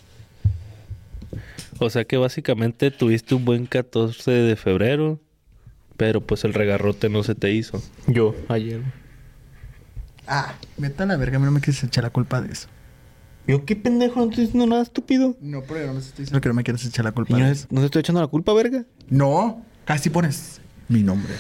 O 1.80 1.90
sea 1.90 2.06
que 2.06 2.18
básicamente 2.18 2.92
tuviste 2.92 3.36
un 3.36 3.46
buen 3.46 3.66
14 3.66 4.32
de 4.32 4.56
febrero, 4.56 5.20
pero 5.98 6.22
pues 6.22 6.44
el 6.44 6.54
regarrote 6.54 7.10
no 7.10 7.24
se 7.24 7.36
te 7.36 7.52
hizo. 7.52 7.82
Yo, 8.08 8.36
ayer. 8.48 8.82
Ah, 10.28 10.56
meta 10.78 11.06
la 11.06 11.18
verga, 11.18 11.38
a 11.38 11.40
mí 11.40 11.46
no 11.46 11.52
me 11.52 11.60
quieres 11.60 11.84
echar 11.84 12.04
la 12.04 12.10
culpa 12.12 12.42
de 12.42 12.54
eso. 12.54 12.68
Yo, 13.48 13.66
qué 13.66 13.76
pendejo, 13.76 14.20
no 14.22 14.30
estoy 14.30 14.46
diciendo 14.46 14.66
nada 14.68 14.84
estúpido. 14.84 15.36
No, 15.42 15.62
pero 15.64 15.82
yo 15.82 15.88
no 15.88 15.94
me 15.94 16.00
estoy 16.00 16.20
diciendo 16.24 16.40
que 16.42 16.48
no 16.50 16.56
me 16.56 16.64
quieres 16.64 16.86
echar 16.86 17.04
la 17.04 17.12
Y 17.12 17.14
culpa 17.14 17.38
no, 17.38 17.46
es- 17.48 17.68
no 17.70 17.80
te 17.82 17.86
estoy 17.88 18.00
echando 18.00 18.22
la 18.22 18.28
culpa, 18.28 18.54
verga. 18.54 18.86
No, 19.10 19.62
casi 19.86 20.10
pones 20.10 20.62
mi 20.88 21.04
nombre. 21.04 21.34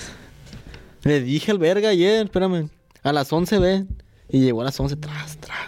Le 1.03 1.21
dije 1.21 1.51
al 1.51 1.59
verga 1.59 1.89
ayer, 1.89 2.25
espérame. 2.25 2.69
A 3.03 3.13
las 3.13 3.31
11 3.31 3.59
ve. 3.59 3.85
Y 4.29 4.39
llegó 4.41 4.61
a 4.61 4.65
las 4.65 4.79
11 4.79 4.95
tras, 4.95 5.37
tras. 5.37 5.59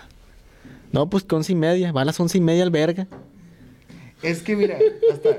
No, 0.91 1.09
pues 1.09 1.23
que 1.23 1.35
once 1.35 1.51
y 1.51 1.55
media. 1.55 1.91
Va 1.91 2.01
a 2.01 2.05
las 2.05 2.19
once 2.19 2.37
y 2.37 2.41
media 2.41 2.63
el 2.63 2.69
verga. 2.71 3.07
Es 4.21 4.41
que 4.41 4.55
mira, 4.55 4.77
hasta. 5.11 5.29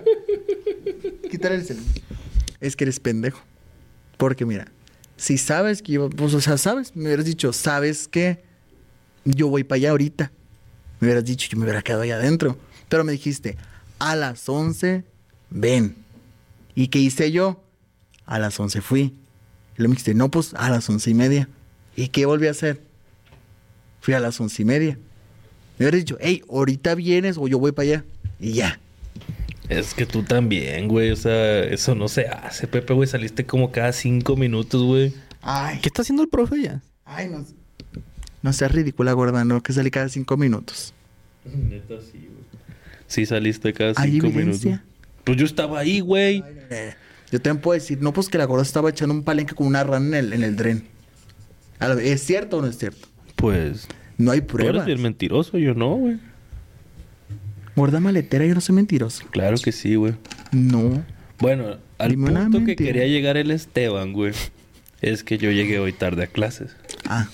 Quítale 1.30 1.56
el 1.56 1.64
celular. 1.64 1.88
Es 2.61 2.76
que 2.76 2.85
eres 2.85 3.00
pendejo. 3.00 3.40
Porque 4.18 4.44
mira, 4.44 4.70
si 5.16 5.38
sabes 5.38 5.82
que 5.82 5.92
yo. 5.92 6.11
Pues, 6.11 6.35
o 6.35 6.40
sea, 6.40 6.59
sabes, 6.59 6.94
me 6.94 7.04
hubieras 7.06 7.24
dicho, 7.24 7.52
sabes 7.52 8.06
que 8.06 8.42
yo 9.24 9.48
voy 9.48 9.64
para 9.64 9.76
allá 9.76 9.90
ahorita. 9.90 10.30
Me 11.00 11.06
hubieras 11.09 11.24
dicho, 11.24 11.48
yo 11.50 11.59
me 11.59 11.64
hubiera 11.64 11.82
quedado 11.82 12.02
allá 12.02 12.16
adentro. 12.16 12.56
Pero 12.88 13.04
me 13.04 13.12
dijiste, 13.12 13.56
a 13.98 14.16
las 14.16 14.48
11, 14.48 15.04
ven. 15.50 15.96
¿Y 16.74 16.88
qué 16.88 16.98
hice 16.98 17.32
yo? 17.32 17.62
A 18.24 18.38
las 18.38 18.59
11 18.59 18.80
fui. 18.80 19.00
Y 19.00 19.78
luego 19.78 19.90
me 19.90 19.94
dijiste, 19.94 20.14
no, 20.14 20.30
pues 20.30 20.54
a 20.54 20.70
las 20.70 20.88
once 20.88 21.11
y 21.11 21.14
media. 21.14 21.48
¿Y 21.96 22.09
qué 22.09 22.24
volví 22.26 22.46
a 22.46 22.50
hacer? 22.52 22.80
Fui 24.00 24.14
a 24.14 24.20
las 24.20 24.40
once 24.40 24.62
y 24.62 24.64
media. 24.64 24.98
Me 25.78 25.85
hubieras 25.85 26.00
dicho, 26.00 26.16
hey, 26.20 26.42
ahorita 26.48 26.94
vienes 26.94 27.37
o 27.38 27.46
yo 27.48 27.59
voy 27.59 27.72
para 27.72 27.88
allá. 27.88 28.04
Y 28.40 28.52
ya. 28.52 28.80
Es 29.68 29.92
que 29.94 30.06
tú 30.06 30.22
también, 30.22 30.88
güey. 30.88 31.11
O 31.11 31.16
sea, 31.16 31.61
eso 31.64 31.94
no 31.94 32.09
se 32.09 32.26
hace, 32.28 32.66
Pepe, 32.68 32.94
güey. 32.94 33.09
Saliste 33.09 33.44
como 33.44 33.70
cada 33.72 33.92
cinco 33.92 34.37
minutos, 34.37 34.82
güey. 34.82 35.12
Ay, 35.42 35.78
¿Qué 35.80 35.88
está 35.88 36.02
haciendo 36.02 36.22
el 36.22 36.28
profe 36.28 36.62
ya? 36.62 36.82
ay, 37.04 37.28
no. 37.28 37.44
No 38.46 38.52
seas 38.52 38.70
ridícula, 38.70 39.12
gorda, 39.12 39.44
no, 39.44 39.61
que 39.61 39.72
salí 39.72 39.90
cada 39.90 40.09
cinco 40.09 40.37
minutos. 40.37 40.94
Neta, 41.44 41.94
sí, 42.00 42.12
güey. 42.18 42.44
Sí 43.09 43.26
saliste 43.26 43.72
cada 43.72 43.92
¿Hay 43.96 44.12
cinco 44.12 44.26
evidencia? 44.28 44.70
minutos. 44.70 44.88
Pues 45.24 45.37
yo 45.37 45.44
estaba 45.46 45.80
ahí, 45.80 45.98
güey. 45.98 46.44
Eh, 46.70 46.94
yo 47.32 47.40
también 47.42 47.61
puedo 47.61 47.74
decir, 47.74 47.98
no, 48.00 48.12
pues 48.12 48.28
que 48.28 48.38
la 48.38 48.44
gorda 48.44 48.62
estaba 48.62 48.88
echando 48.88 49.12
un 49.16 49.24
palenque 49.24 49.56
con 49.56 49.66
una 49.66 49.82
rana 49.82 50.06
en 50.20 50.26
el, 50.26 50.32
en 50.32 50.44
el 50.44 50.54
dren. 50.54 50.85
¿Es 52.00 52.22
cierto 52.22 52.59
o 52.59 52.62
no 52.62 52.68
es 52.68 52.78
cierto? 52.78 53.09
Pues 53.35 53.88
No 54.16 54.30
hay 54.30 54.42
tú 54.42 54.59
eres 54.59 54.66
pruebas. 54.68 54.87
bien 54.87 55.02
mentiroso, 55.02 55.59
yo 55.59 55.74
no, 55.74 55.96
güey. 55.96 56.18
Gorda 57.74 57.98
maletera, 57.98 58.46
yo 58.46 58.54
no 58.54 58.61
soy 58.61 58.76
mentiroso. 58.76 59.24
Claro 59.32 59.56
que 59.59 59.72
sí, 59.72 59.96
güey. 59.96 60.14
No. 60.52 61.04
Bueno, 61.40 61.78
al 61.98 62.11
Dime 62.12 62.30
punto 62.32 62.64
que 62.64 62.76
quería 62.76 63.06
llegar 63.09 63.37
el 63.37 63.50
Esteban, 63.50 64.12
güey, 64.12 64.32
es 65.02 65.24
que 65.24 65.37
yo 65.37 65.50
llegué 65.50 65.80
hoy 65.80 65.92
tarde 65.92 66.22
a 66.22 66.26
clases. 66.28 66.76
Ah, 67.06 67.28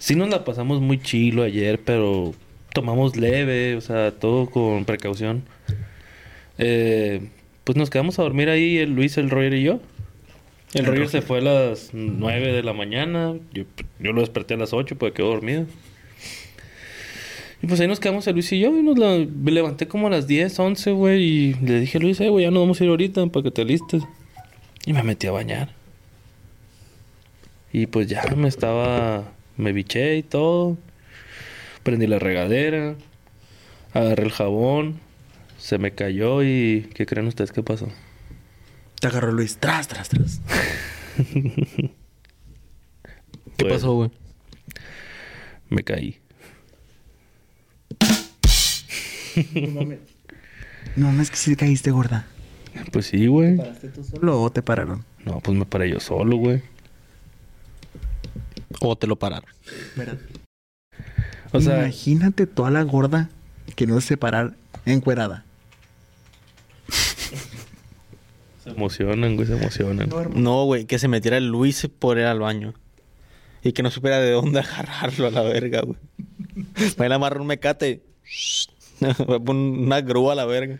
Sí 0.00 0.16
nos 0.16 0.28
la 0.30 0.44
pasamos 0.44 0.80
muy 0.80 1.00
chilo 1.00 1.42
ayer, 1.42 1.78
pero 1.84 2.34
tomamos 2.72 3.16
leve, 3.16 3.76
o 3.76 3.80
sea, 3.82 4.10
todo 4.12 4.46
con 4.50 4.84
precaución. 4.86 5.42
Eh, 6.58 7.28
pues 7.64 7.76
nos 7.76 7.90
quedamos 7.90 8.18
a 8.18 8.22
dormir 8.22 8.48
ahí 8.48 8.78
el 8.78 8.94
Luis, 8.94 9.16
el 9.18 9.28
Roger 9.30 9.54
y 9.54 9.62
yo. 9.62 9.80
El, 10.72 10.80
El 10.80 10.86
Roger 10.86 11.00
Roger. 11.04 11.20
se 11.20 11.22
fue 11.26 11.38
a 11.38 11.42
las 11.42 11.90
9 11.92 12.52
de 12.52 12.62
la 12.62 12.72
mañana, 12.72 13.34
yo, 13.52 13.64
yo 13.98 14.12
lo 14.12 14.20
desperté 14.22 14.54
a 14.54 14.56
las 14.56 14.72
8 14.72 14.96
porque 14.98 15.16
quedó 15.18 15.28
dormido. 15.28 15.66
Y 17.62 17.66
pues 17.66 17.78
ahí 17.80 17.86
nos 17.88 18.00
quedamos 18.00 18.26
el 18.26 18.34
Luis 18.34 18.50
y 18.52 18.58
yo 18.60 18.68
y 18.76 18.82
nos 18.82 18.98
la- 18.98 19.18
me 19.18 19.50
levanté 19.52 19.86
como 19.86 20.06
a 20.06 20.10
las 20.10 20.26
10, 20.26 20.58
11, 20.58 20.92
güey, 20.92 21.22
y 21.22 21.54
le 21.54 21.80
dije 21.80 21.98
a 21.98 22.00
Luis, 22.00 22.18
eh, 22.20 22.30
güey, 22.30 22.46
ya 22.46 22.50
nos 22.50 22.62
vamos 22.62 22.80
a 22.80 22.84
ir 22.84 22.90
ahorita 22.90 23.26
para 23.26 23.42
que 23.44 23.50
te 23.50 23.60
alistes. 23.62 24.02
Y 24.86 24.94
me 24.94 25.02
metí 25.02 25.26
a 25.26 25.32
bañar. 25.32 25.74
Y 27.70 27.86
pues 27.86 28.06
ya 28.06 28.24
me 28.34 28.48
estaba. 28.48 29.24
Me 29.60 29.72
biché 29.72 30.16
y 30.16 30.22
todo. 30.22 30.78
Prendí 31.82 32.06
la 32.06 32.18
regadera. 32.18 32.94
Agarré 33.92 34.24
el 34.24 34.32
jabón. 34.32 34.98
Se 35.58 35.76
me 35.78 35.92
cayó 35.92 36.42
y. 36.42 36.88
¿Qué 36.94 37.04
creen 37.06 37.26
ustedes 37.26 37.52
que 37.52 37.62
pasó? 37.62 37.88
te 39.00 39.06
agarró 39.06 39.32
Luis. 39.32 39.56
Tras, 39.58 39.88
tras, 39.88 40.08
tras. 40.08 40.40
¿Qué 41.16 41.90
Pues, 43.58 43.72
pasó, 43.74 43.94
güey? 43.94 44.10
Me 45.70 45.82
caí. 45.82 46.18
No, 50.96 51.12
no 51.12 51.22
es 51.22 51.30
que 51.30 51.36
sí 51.36 51.56
caíste, 51.56 51.90
gorda. 51.90 52.26
Pues 52.92 53.06
sí, 53.06 53.26
güey. 53.26 53.56
¿Paraste 53.56 53.88
tú 53.88 54.04
solo 54.04 54.42
o 54.42 54.50
te 54.50 54.62
pararon? 54.62 55.04
No, 55.24 55.40
pues 55.40 55.56
me 55.56 55.64
paré 55.66 55.90
yo 55.90 56.00
solo, 56.00 56.36
güey. 56.36 56.62
O 58.78 58.96
te 58.96 59.06
lo 59.06 59.16
pararon. 59.16 59.50
Espérate. 59.64 60.24
O 61.52 61.60
sea, 61.60 61.80
Imagínate 61.82 62.46
toda 62.46 62.70
la 62.70 62.82
gorda 62.84 63.28
que 63.74 63.86
no 63.86 64.00
se 64.00 64.16
parar 64.16 64.54
encuerada. 64.86 65.44
se 68.62 68.70
emocionan, 68.70 69.36
güey, 69.36 69.48
se 69.48 69.56
emocionan. 69.56 70.10
No, 70.34 70.64
güey, 70.64 70.84
que 70.84 70.98
se 70.98 71.08
metiera 71.08 71.36
el 71.38 71.48
Luis 71.48 71.88
por 71.98 72.18
ir 72.18 72.24
al 72.24 72.38
baño. 72.40 72.74
Y 73.62 73.72
que 73.72 73.82
no 73.82 73.90
supiera 73.90 74.18
de 74.20 74.30
dónde 74.30 74.60
agarrarlo 74.60 75.26
a 75.26 75.30
la 75.30 75.42
verga, 75.42 75.82
güey. 75.82 75.98
Va 76.98 77.04
a 77.04 77.06
ir 77.06 77.12
a 77.12 77.16
amarrar 77.16 77.40
un 77.40 77.46
mecate. 77.48 78.02
Va 79.02 79.36
a 79.36 79.40
poner 79.40 79.78
una 79.80 80.00
grúa 80.00 80.32
a 80.32 80.36
la 80.36 80.44
verga. 80.46 80.78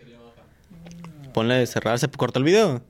Ponle 1.33 1.55
de 1.55 1.67
cerrar. 1.67 1.99
¿Se 1.99 2.07
cortó 2.09 2.39
el 2.39 2.45
video? 2.45 2.81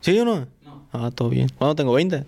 ¿Sí 0.00 0.18
o 0.18 0.24
no? 0.24 0.46
No. 0.64 0.88
Ah, 0.92 1.10
todo 1.14 1.28
bien. 1.30 1.48
¿Cuándo 1.56 1.74
tengo? 1.74 1.98
¿20? 1.98 2.24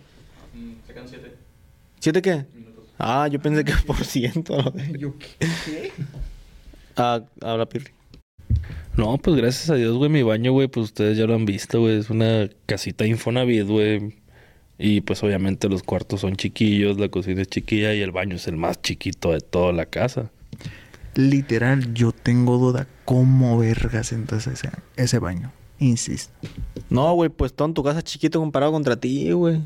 Siete 2.11 2.23
¿Siete 2.23 2.47
qué? 2.51 2.59
minutos. 2.59 2.85
Ah, 2.99 3.29
yo 3.29 3.38
pensé 3.38 3.64
que 3.64 3.75
por 3.87 4.03
ciento. 4.03 4.73
¿Yo 4.99 5.14
qué? 5.18 5.92
Ah, 6.97 7.21
habla 7.42 7.66
Pirri. 7.66 7.90
No, 8.97 9.18
pues 9.18 9.37
gracias 9.37 9.68
a 9.68 9.75
Dios, 9.75 9.94
güey, 9.94 10.09
mi 10.11 10.23
baño, 10.23 10.53
güey, 10.53 10.68
pues 10.68 10.85
ustedes 10.85 11.18
ya 11.18 11.27
lo 11.27 11.35
han 11.35 11.44
visto, 11.44 11.81
güey. 11.81 11.99
Es 11.99 12.09
una 12.09 12.49
casita 12.64 13.05
Infonavit, 13.05 13.66
güey. 13.66 14.14
Y 14.79 15.03
pues 15.03 15.23
obviamente 15.23 15.68
los 15.68 15.83
cuartos 15.83 16.23
son 16.23 16.37
chiquillos, 16.37 16.99
la 16.99 17.11
cocina 17.11 17.42
es 17.42 17.49
chiquilla 17.49 17.94
y 17.94 18.01
el 18.01 18.11
baño 18.11 18.37
es 18.37 18.49
el 18.49 18.57
más 18.57 18.81
chiquito 18.81 19.33
de 19.33 19.40
toda 19.40 19.75
la 19.75 19.85
casa. 19.85 20.31
Literal, 21.14 21.92
yo 21.92 22.12
tengo 22.12 22.57
duda 22.57 22.87
cómo 23.05 23.59
vergas 23.59 24.12
entonces 24.12 24.64
ese, 24.64 24.71
ese 24.97 25.18
baño. 25.18 25.53
Insisto. 25.79 26.33
No, 26.88 27.12
güey, 27.12 27.29
pues 27.29 27.53
todo 27.53 27.68
en 27.68 27.75
tu 27.75 27.85
casa 27.85 27.99
es 27.99 28.05
chiquito 28.07 28.40
comparado 28.40 28.73
contra 28.73 28.97
ti, 28.97 29.31
güey. 29.33 29.61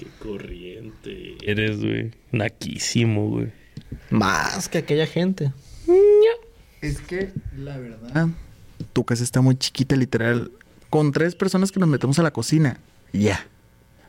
Qué 0.00 0.06
corriente 0.18 1.36
eres, 1.42 1.80
güey. 1.80 2.10
Naquísimo, 2.32 3.28
güey. 3.28 3.52
Más 4.08 4.70
que 4.70 4.78
aquella 4.78 5.06
gente. 5.06 5.52
Es 6.80 7.02
que, 7.02 7.32
la 7.54 7.76
verdad, 7.76 8.28
tu 8.94 9.04
casa 9.04 9.22
está 9.22 9.42
muy 9.42 9.56
chiquita, 9.56 9.96
literal. 9.96 10.52
Con 10.88 11.12
tres 11.12 11.34
personas 11.34 11.70
que 11.70 11.80
nos 11.80 11.88
metemos 11.90 12.18
a 12.18 12.22
la 12.22 12.30
cocina. 12.30 12.80
Ya. 13.12 13.46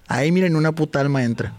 Ahí 0.07 0.31
miren, 0.31 0.55
una 0.55 0.71
puta 0.71 1.01
alma 1.01 1.25
entra. 1.25 1.53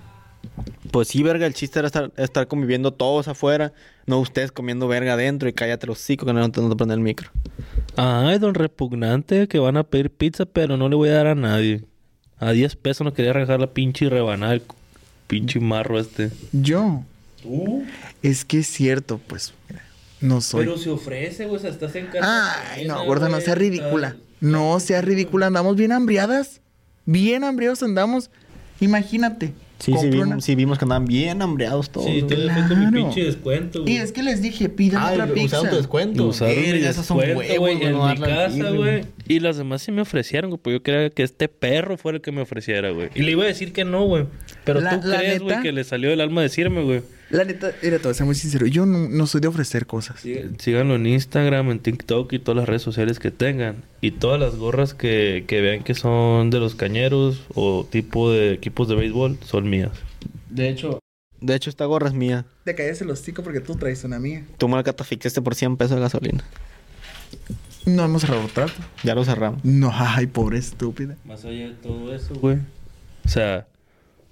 Pues 0.91 1.09
sí, 1.09 1.23
verga, 1.23 1.47
el 1.47 1.53
chiste 1.53 1.81
era 1.81 1.89
estar, 1.89 2.11
estar 2.17 2.49
conviviendo 2.49 2.95
todos 2.95 3.29
afuera, 3.29 3.75
no 4.07 4.19
ustedes 4.19 4.51
comiendo 4.51 4.89
verga 4.89 5.13
adentro 5.13 5.47
y 5.47 5.53
cállate 5.53 5.87
los 5.87 5.99
hocico 5.99 6.25
que 6.25 6.33
no 6.33 6.51
te 6.51 6.63
no 6.63 6.75
prende 6.75 6.95
el 6.95 7.01
micro. 7.01 7.31
Ay, 7.97 8.39
don 8.39 8.55
repugnante, 8.55 9.47
que 9.47 9.59
van 9.59 9.77
a 9.77 9.85
pedir 9.85 10.11
pizza, 10.11 10.47
pero 10.47 10.79
no 10.79 10.89
le 10.89 10.97
voy 10.97 11.11
a 11.11 11.15
dar 11.15 11.27
a 11.27 11.35
nadie. 11.35 11.85
A 12.43 12.51
10 12.51 12.75
pesos 12.75 13.05
no 13.05 13.15
quería 13.15 13.31
arrancar 13.31 13.61
la 13.61 13.69
pinche 13.69 14.11
rebanada, 14.11 14.55
el 14.55 14.63
pinche 15.29 15.61
marro 15.61 16.01
este. 16.01 16.33
Yo. 16.51 17.05
Es 18.21 18.45
que 18.45 18.59
es 18.59 18.67
cierto, 18.67 19.21
pues, 19.29 19.55
mira, 19.69 19.85
no 20.21 20.41
soy. 20.41 20.69
se 20.77 20.91
ofrece, 20.91 21.45
güey, 21.47 21.59
o 21.59 21.61
sea, 21.61 21.71
estás 21.71 21.95
en 21.95 22.07
casa. 22.07 22.73
Ay, 22.73 22.85
no, 22.85 23.05
gorda, 23.05 23.29
no 23.29 23.41
sea 23.41 23.55
ridícula. 23.55 24.17
No 24.41 24.81
sea 24.81 25.03
ridícula, 25.03 25.47
andamos 25.47 25.77
bien 25.77 25.93
hambriadas. 25.93 26.61
Bien 27.07 27.45
hambriados 27.45 27.81
andamos. 27.85 28.29
Imagínate. 28.81 29.53
Sí, 29.83 29.93
sí 29.99 30.07
una- 30.07 30.25
vimos, 30.27 30.45
sí 30.45 30.55
vimos 30.55 30.79
que 30.79 30.85
andaban 30.85 31.07
bien 31.07 31.43
hambreados 31.43 31.91
todos. 31.91 32.07
Sí, 32.07 32.23
te 32.23 32.37
güey. 32.37 32.47
dejo 32.47 32.69
con 32.69 32.79
mi 32.79 32.87
Claro. 32.87 32.93
pinche 32.93 33.25
descuento, 33.25 33.83
Y 33.85 33.97
es 33.97 34.13
que 34.13 34.23
les 34.23 34.41
dije, 34.41 34.69
pidan 34.69 35.03
Ay, 35.03 35.15
otra 35.15 35.27
pizza. 35.35 35.47
usaron 35.57 35.71
tu 35.71 35.77
descuento. 35.77 36.27
Usaron 36.29 36.55
mi 36.57 36.93
son 36.93 37.19
huevos, 37.19 37.35
güey, 37.35 37.57
güey, 37.59 37.83
en 37.83 37.93
no 37.93 38.03
mi 38.03 38.09
darle 38.09 38.27
al 38.27 38.31
casa, 38.37 38.55
tigre, 38.55 38.71
güey. 38.77 39.05
Y 39.27 39.41
las 39.41 39.57
demás 39.57 39.83
sí 39.83 39.91
me 39.91 40.03
ofrecieron, 40.03 40.51
güey. 40.51 40.61
Pues 40.63 40.75
yo 40.75 40.83
quería 40.85 41.11
que 41.11 41.25
este 41.25 41.49
perro 41.49 41.97
fuera 41.97 42.17
el 42.17 42.23
que 42.23 42.31
me 42.31 42.43
ofreciera, 42.43 42.91
güey. 42.91 43.09
Y 43.17 43.23
le 43.23 43.33
iba 43.33 43.43
a 43.43 43.47
decir 43.49 43.73
que 43.73 43.85
no, 43.85 44.05
güey. 44.05 44.27
Pero 44.65 44.81
La- 44.81 45.01
tú 45.01 45.09
la 45.09 45.19
crees, 45.19 45.41
güey, 45.41 45.61
que 45.63 45.73
le 45.73 45.83
salió 45.83 46.11
del 46.11 46.21
alma 46.21 46.43
decirme, 46.43 46.83
güey. 46.83 47.03
La 47.33 47.45
neta, 47.45 47.73
mira, 47.83 47.97
te 47.97 48.03
voy 48.05 48.11
a 48.11 48.15
ser 48.15 48.27
muy 48.27 48.35
sincero. 48.35 48.67
Yo 48.67 48.85
no, 48.87 49.09
no 49.09 49.27
soy 49.27 49.41
de 49.41 49.49
ofrecer 49.49 49.87
cosas. 49.87 50.21
Sí- 50.21 50.39
Síganlo 50.59 50.95
en 50.97 51.07
Instagram, 51.07 51.71
en 51.71 51.79
TikTok 51.81 52.33
y 52.35 52.39
todas 52.39 52.59
las 52.59 52.69
redes 52.69 52.83
sociales 52.83 53.19
que 53.19 53.31
tengan. 53.31 53.85
Y 54.03 54.11
todas 54.13 54.39
las 54.39 54.57
gorras 54.57 54.93
que, 54.95 55.45
que 55.49 55.61
vean 55.63 55.83
que 55.83 55.95
son 55.95 56.51
de 56.51 56.61
los 56.61 56.75
cañeros 56.75 57.43
o 57.55 57.87
tipo 57.91 58.31
de 58.31 58.53
equipos 58.53 58.87
de 58.89 58.97
béisbol 58.97 59.39
son 59.45 59.71
mías. 59.71 59.93
De 60.51 60.69
hecho, 60.69 60.99
de 61.41 61.55
hecho 61.55 61.71
esta 61.71 61.87
gorra 61.87 62.09
es 62.09 62.15
mía. 62.15 62.45
Te 62.65 62.75
calles 62.75 63.01
el 63.01 63.11
hocico 63.11 63.43
porque 63.43 63.61
tú 63.61 63.77
traes 63.77 64.05
una 64.05 64.19
mía. 64.19 64.45
Tú 64.59 64.69
me 64.69 64.77
la 64.77 64.83
catafixaste 64.83 65.41
por 65.41 65.55
100 65.55 65.79
pesos 65.79 65.97
de 65.97 66.03
gasolina. 66.03 66.45
No 67.87 68.05
hemos 68.05 68.23
cerrado 68.23 68.47
trato. 68.53 68.75
Ya 69.03 69.15
lo 69.15 69.25
cerramos. 69.25 69.65
No, 69.65 69.91
ay, 69.95 70.27
pobre 70.27 70.59
estúpida. 70.59 71.17
Más 71.25 71.45
allá 71.45 71.69
de 71.69 71.75
todo 71.75 72.15
eso, 72.15 72.35
güey. 72.35 72.59
O 73.25 73.29
sea, 73.29 73.67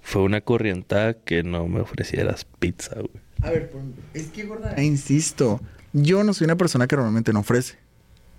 fue 0.01 0.21
una 0.23 0.41
corrientada 0.41 1.13
que 1.13 1.43
no 1.43 1.67
me 1.67 1.79
ofrecieras 1.81 2.45
pizza, 2.59 2.95
güey. 2.95 3.09
A 3.41 3.49
ver, 3.51 3.69
por- 3.69 3.81
es 4.13 4.27
que 4.27 4.43
gorda. 4.43 4.73
E 4.75 4.83
insisto, 4.83 5.59
yo 5.93 6.23
no 6.23 6.33
soy 6.33 6.45
una 6.45 6.57
persona 6.57 6.87
que 6.87 6.95
normalmente 6.95 7.33
no 7.33 7.39
ofrece. 7.39 7.77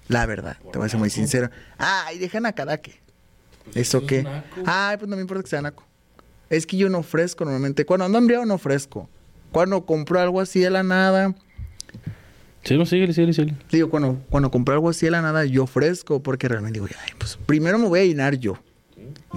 La 0.08 0.26
verdad, 0.26 0.56
te 0.72 0.78
voy 0.78 0.86
a 0.86 0.88
ser 0.88 0.98
muy 0.98 1.10
sincero. 1.10 1.50
Ay, 1.78 2.18
dejan 2.18 2.44
a 2.46 2.52
cada 2.52 2.78
que. 2.78 3.00
¿Eso 3.74 4.04
qué? 4.06 4.26
Ay, 4.66 4.96
pues 4.96 5.08
no 5.08 5.16
me 5.16 5.22
importa 5.22 5.42
que 5.44 5.48
sea 5.48 5.62
naco. 5.62 5.84
Es 6.50 6.66
que 6.66 6.76
yo 6.76 6.88
no 6.88 6.98
ofrezco 6.98 7.44
normalmente. 7.44 7.86
Cuando 7.86 8.04
ando 8.04 8.18
hambriado 8.18 8.44
no 8.44 8.54
ofrezco. 8.54 9.08
Cuando 9.52 9.86
compro 9.86 10.18
algo 10.20 10.40
así 10.40 10.60
de 10.60 10.70
la 10.70 10.82
nada, 10.82 11.34
Sí, 12.64 12.76
no, 12.78 12.86
síguele, 12.86 13.12
síguele, 13.12 13.32
síguele. 13.32 13.56
digo, 13.72 13.90
cuando, 13.90 14.20
cuando 14.30 14.50
compro 14.50 14.72
algo 14.74 14.88
así 14.88 15.06
de 15.06 15.10
la 15.10 15.20
nada, 15.20 15.44
yo 15.44 15.64
ofrezco 15.64 16.22
porque 16.22 16.46
realmente 16.48 16.78
digo, 16.80 16.86
ay, 17.04 17.12
pues 17.18 17.36
primero 17.46 17.76
me 17.78 17.88
voy 17.88 18.00
a 18.00 18.04
llenar 18.04 18.36
yo. 18.36 18.56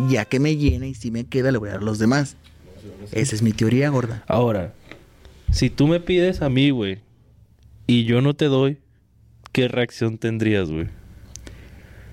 Ya 0.10 0.26
que 0.26 0.40
me 0.40 0.58
llene 0.58 0.90
y 0.90 0.96
si 0.96 1.12
me 1.12 1.26
queda, 1.26 1.52
le 1.52 1.58
voy 1.58 1.70
a 1.70 1.74
dar 1.74 1.82
a 1.82 1.86
los 1.86 2.00
demás. 2.00 2.38
Esa 3.12 3.36
es 3.36 3.42
mi 3.42 3.52
teoría, 3.52 3.90
gorda. 3.90 4.24
Ahora, 4.28 4.74
si 5.52 5.70
tú 5.70 5.88
me 5.88 6.00
pides 6.00 6.42
a 6.42 6.50
mí, 6.50 6.70
güey, 6.70 7.00
y 7.88 8.06
yo 8.06 8.22
no 8.22 8.34
te 8.34 8.46
doy, 8.46 8.78
¿qué 9.52 9.68
reacción 9.68 10.18
tendrías, 10.18 10.70
güey? 10.70 10.88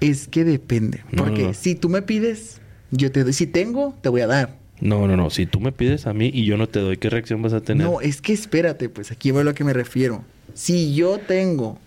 Es 0.00 0.28
que 0.28 0.44
depende. 0.44 1.02
Porque 1.16 1.42
no, 1.42 1.48
no. 1.48 1.54
si 1.54 1.74
tú 1.74 1.88
me 1.88 2.02
pides, 2.02 2.60
yo 2.90 3.12
te 3.12 3.24
doy. 3.24 3.32
Si 3.32 3.46
tengo, 3.46 3.94
te 4.02 4.08
voy 4.08 4.20
a 4.20 4.26
dar. 4.26 4.58
No, 4.80 5.06
no, 5.06 5.16
no. 5.16 5.30
Si 5.30 5.46
tú 5.46 5.60
me 5.60 5.70
pides 5.70 6.06
a 6.06 6.12
mí 6.12 6.30
y 6.32 6.44
yo 6.44 6.56
no 6.56 6.68
te 6.68 6.80
doy, 6.80 6.96
¿qué 6.96 7.08
reacción 7.08 7.40
vas 7.40 7.52
a 7.52 7.60
tener? 7.60 7.86
No, 7.86 8.00
es 8.00 8.20
que 8.20 8.32
espérate, 8.32 8.88
pues 8.88 9.12
aquí 9.12 9.30
va 9.30 9.42
a 9.42 9.44
lo 9.44 9.54
que 9.54 9.62
me 9.62 9.72
refiero. 9.72 10.24
Si 10.54 10.94
yo 10.94 11.18
tengo 11.18 11.78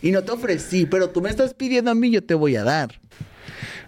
y 0.00 0.12
no 0.12 0.22
te 0.22 0.30
ofrecí, 0.30 0.86
pero 0.86 1.10
tú 1.10 1.20
me 1.20 1.28
estás 1.28 1.54
pidiendo 1.54 1.90
a 1.90 1.94
mí, 1.94 2.10
yo 2.10 2.22
te 2.22 2.34
voy 2.34 2.54
a 2.54 2.62
dar. 2.62 3.00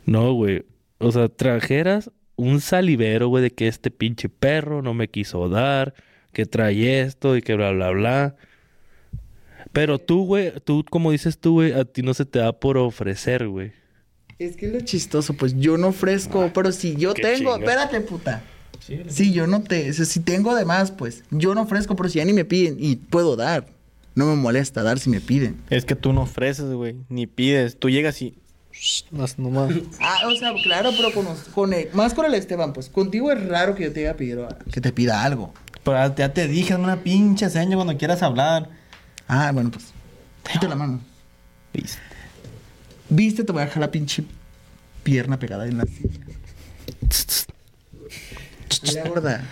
No, 0.06 0.32
güey. 0.32 0.64
O 0.98 1.12
sea, 1.12 1.28
trajeras 1.28 2.10
un 2.36 2.60
salivero, 2.60 3.28
güey, 3.28 3.42
de 3.42 3.50
que 3.50 3.68
este 3.68 3.90
pinche 3.90 4.28
perro 4.28 4.82
no 4.82 4.94
me 4.94 5.08
quiso 5.08 5.48
dar, 5.48 5.94
que 6.32 6.46
trae 6.46 7.00
esto 7.00 7.36
y 7.36 7.42
que 7.42 7.54
bla, 7.54 7.72
bla, 7.72 7.90
bla. 7.90 8.36
Pero 9.72 9.98
tú, 9.98 10.24
güey, 10.24 10.52
tú, 10.64 10.84
como 10.88 11.10
dices 11.10 11.38
tú, 11.38 11.54
güey, 11.54 11.72
a 11.72 11.84
ti 11.84 12.02
no 12.02 12.14
se 12.14 12.24
te 12.24 12.38
da 12.38 12.52
por 12.52 12.78
ofrecer, 12.78 13.48
güey. 13.48 13.72
Es 14.38 14.56
que 14.56 14.66
es 14.66 14.72
lo 14.72 14.80
chistoso, 14.80 15.34
pues 15.34 15.58
yo 15.58 15.76
no 15.76 15.88
ofrezco, 15.88 16.50
pero 16.54 16.70
si 16.70 16.94
yo 16.94 17.12
tengo, 17.12 17.36
chinga. 17.36 17.56
espérate, 17.56 18.00
puta. 18.00 18.42
Si 19.08 19.32
yo 19.32 19.46
no 19.46 19.62
te, 19.62 19.92
si 19.92 20.20
tengo 20.20 20.54
de 20.54 20.64
más, 20.64 20.92
pues 20.92 21.24
yo 21.30 21.54
no 21.54 21.62
ofrezco, 21.62 21.96
pero 21.96 22.08
si 22.08 22.18
ya 22.18 22.24
ni 22.24 22.32
me 22.32 22.44
piden 22.44 22.76
y 22.78 22.96
puedo 22.96 23.36
dar. 23.36 23.66
No 24.14 24.26
me 24.26 24.34
molesta 24.34 24.82
dar 24.82 24.98
si 24.98 25.10
me 25.10 25.20
piden. 25.20 25.56
Es 25.70 25.84
que 25.84 25.94
tú 25.94 26.12
no 26.12 26.22
ofreces, 26.22 26.72
güey, 26.72 26.96
ni 27.08 27.26
pides. 27.26 27.78
Tú 27.78 27.90
llegas 27.90 28.20
y... 28.22 28.34
Las 29.10 29.38
nomás. 29.38 29.72
Ah, 30.00 30.26
o 30.26 30.34
sea, 30.36 30.52
claro, 30.62 30.90
pero 30.96 31.12
con, 31.12 31.26
con 31.54 31.72
el- 31.72 31.88
más 31.92 32.14
con 32.14 32.24
el 32.26 32.34
Esteban, 32.34 32.72
pues 32.72 32.88
contigo 32.88 33.30
es 33.32 33.46
raro 33.48 33.74
que 33.74 33.84
yo 33.84 33.92
te 33.92 34.00
diga 34.00 34.14
pedir, 34.14 34.38
que 34.72 34.80
te 34.80 34.92
pida 34.92 35.22
algo. 35.24 35.52
Pero 35.84 36.14
ya 36.14 36.32
te 36.32 36.46
dije, 36.48 36.74
es 36.74 36.78
una 36.78 37.02
pinche 37.02 37.48
seña 37.50 37.76
cuando 37.76 37.96
quieras 37.96 38.22
hablar. 38.22 38.68
Ah, 39.26 39.50
bueno, 39.52 39.70
pues. 39.70 39.86
Quita 40.52 40.68
la 40.68 40.74
mano. 40.76 41.00
Viste. 41.72 41.98
Viste, 43.08 43.44
te 43.44 43.52
voy 43.52 43.62
a 43.62 43.64
dejar 43.66 43.80
la 43.80 43.90
pinche 43.90 44.24
pierna 45.02 45.38
pegada 45.38 45.66
en 45.66 45.78
la 45.78 45.84
silla. 45.84 46.20
Mira, 48.82 49.08
gorda. 49.08 49.44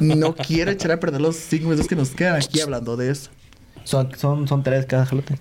No 0.00 0.34
quiero 0.34 0.70
echar 0.70 0.92
a 0.92 1.00
perder 1.00 1.20
los 1.20 1.36
cinco 1.36 1.64
minutos 1.64 1.86
que 1.86 1.94
nos 1.96 2.10
quedan 2.10 2.36
aquí 2.36 2.60
hablando 2.60 2.96
de 2.96 3.10
eso. 3.10 3.30
Son, 3.84 4.10
son, 4.18 4.48
son 4.48 4.62
tres 4.62 4.86
cada 4.86 5.04
jalote. 5.06 5.38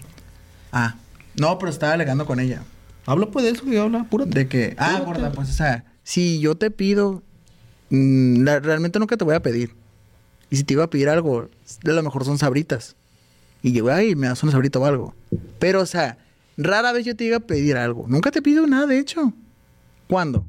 Ah, 0.71 0.95
no, 1.35 1.57
pero 1.59 1.71
estaba 1.71 1.93
alegando 1.93 2.25
con 2.25 2.39
ella. 2.39 2.61
Habla 3.05 3.27
pues 3.27 3.45
de 3.45 3.51
eso, 3.51 3.65
que 3.65 3.79
habla 3.79 4.03
puro. 4.05 4.25
De 4.25 4.47
que, 4.47 4.75
ah, 4.77 5.01
gorda, 5.05 5.31
pues, 5.31 5.49
o 5.49 5.53
sea, 5.53 5.85
si 6.03 6.39
yo 6.39 6.55
te 6.55 6.69
pido, 6.71 7.23
mm, 7.89 8.43
la- 8.43 8.59
realmente 8.59 8.99
nunca 8.99 9.17
te 9.17 9.23
voy 9.25 9.35
a 9.35 9.41
pedir. 9.41 9.73
Y 10.49 10.57
si 10.57 10.63
te 10.63 10.73
iba 10.73 10.83
a 10.83 10.89
pedir 10.89 11.09
algo, 11.09 11.49
de 11.83 11.93
lo 11.93 12.03
mejor 12.03 12.25
son 12.25 12.37
sabritas. 12.37 12.95
Y 13.63 13.71
yo, 13.73 13.91
ay, 13.91 14.15
me 14.15 14.27
das 14.27 14.43
una 14.43 14.51
sabrita 14.51 14.79
o 14.79 14.85
algo. 14.85 15.13
Pero, 15.59 15.81
o 15.81 15.85
sea, 15.85 16.17
rara 16.57 16.91
vez 16.91 17.05
yo 17.05 17.15
te 17.15 17.23
iba 17.25 17.37
a 17.37 17.41
pedir 17.41 17.77
algo. 17.77 18.05
Nunca 18.07 18.31
te 18.31 18.41
pido 18.41 18.67
nada, 18.67 18.85
de 18.87 18.99
hecho. 18.99 19.33
¿Cuándo? 20.07 20.45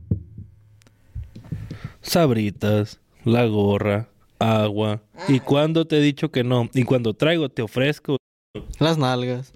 Sabritas, 2.00 3.00
la 3.24 3.46
gorra, 3.46 4.08
agua. 4.38 5.02
¿Y 5.28 5.40
cuando 5.40 5.86
te 5.86 5.98
he 5.98 6.00
dicho 6.00 6.30
que 6.30 6.42
no? 6.42 6.68
Y 6.74 6.84
cuando 6.84 7.14
traigo, 7.14 7.48
te 7.48 7.62
ofrezco. 7.62 8.16
Las 8.78 8.98
nalgas. 8.98 9.52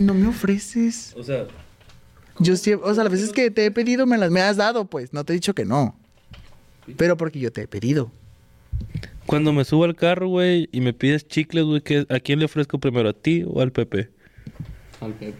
No 0.00 0.14
me 0.14 0.26
ofreces. 0.26 1.14
O 1.16 1.22
sea, 1.22 1.46
Yo 2.38 2.56
siempre, 2.56 2.88
o 2.90 2.94
sea, 2.94 3.04
las 3.04 3.12
veces 3.12 3.32
que 3.32 3.50
te 3.50 3.66
he 3.66 3.70
pedido 3.70 4.06
me 4.06 4.18
las 4.18 4.30
me 4.30 4.40
has 4.40 4.56
dado, 4.56 4.84
pues. 4.86 5.12
No 5.12 5.24
te 5.24 5.32
he 5.32 5.34
dicho 5.34 5.54
que 5.54 5.64
no. 5.64 5.94
Pero 6.96 7.16
porque 7.16 7.38
yo 7.38 7.52
te 7.52 7.62
he 7.62 7.68
pedido. 7.68 8.10
cuando 9.26 9.52
me 9.52 9.64
subo 9.64 9.84
al 9.84 9.94
carro, 9.94 10.28
güey, 10.28 10.68
y 10.72 10.80
me 10.80 10.92
pides 10.92 11.26
chicles, 11.28 11.64
güey, 11.64 11.80
¿qué- 11.80 12.06
¿a 12.08 12.18
quién 12.20 12.38
le 12.40 12.44
ofrezco 12.46 12.78
primero? 12.78 13.08
¿A 13.08 13.12
ti 13.12 13.44
o 13.46 13.60
al 13.60 13.70
Pepe? 13.70 14.10
Al 15.00 15.12
Pepe. 15.14 15.38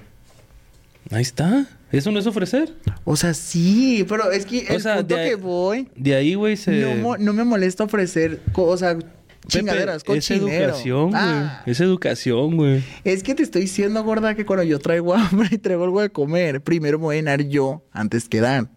Ahí 1.11 1.23
está. 1.23 1.67
Eso 1.91 2.11
no 2.13 2.19
es 2.21 2.27
ofrecer. 2.27 2.73
O 3.05 3.17
sea, 3.17 3.35
sí, 3.35 4.05
pero 4.09 4.31
es 4.31 4.47
que 4.47 4.67
O 4.71 4.75
el 4.75 4.81
sea, 4.81 4.97
punto 4.99 5.17
de 5.17 5.29
que 5.29 5.35
voy... 5.35 5.89
De 5.97 6.15
ahí, 6.15 6.35
güey, 6.37 6.57
se... 6.57 6.95
No, 6.97 7.17
no 7.19 7.33
me 7.33 7.45
molesta 7.45 7.85
ofrecer 7.85 8.41
cosas, 8.53 8.97
Pepe, 8.97 9.11
chingaderas, 9.49 9.97
Es 9.99 10.05
cochinero. 10.05 10.49
educación, 10.49 11.11
güey. 11.11 11.23
Ah, 11.23 11.63
Es 11.67 11.81
educación, 11.81 12.57
güey. 12.57 12.83
es 13.05 13.23
que 13.23 13.35
te 13.35 13.43
estoy 13.43 13.63
diciendo, 13.63 14.03
gorda, 14.05 14.35
que 14.35 14.45
cuando 14.47 14.63
yo 14.65 14.79
traigo 14.79 15.15
hambre 15.15 15.49
y 15.53 15.59
traigo 15.59 15.85
algo 15.85 16.01
de 16.01 16.11
comer, 16.11 16.61
primero 16.63 16.99
me 16.99 17.05
voy 17.05 17.17
a 17.17 17.19
llenar 17.19 17.43
yo 17.49 17.85
antes 17.93 18.29
que 18.29 18.41
dar. 18.41 18.69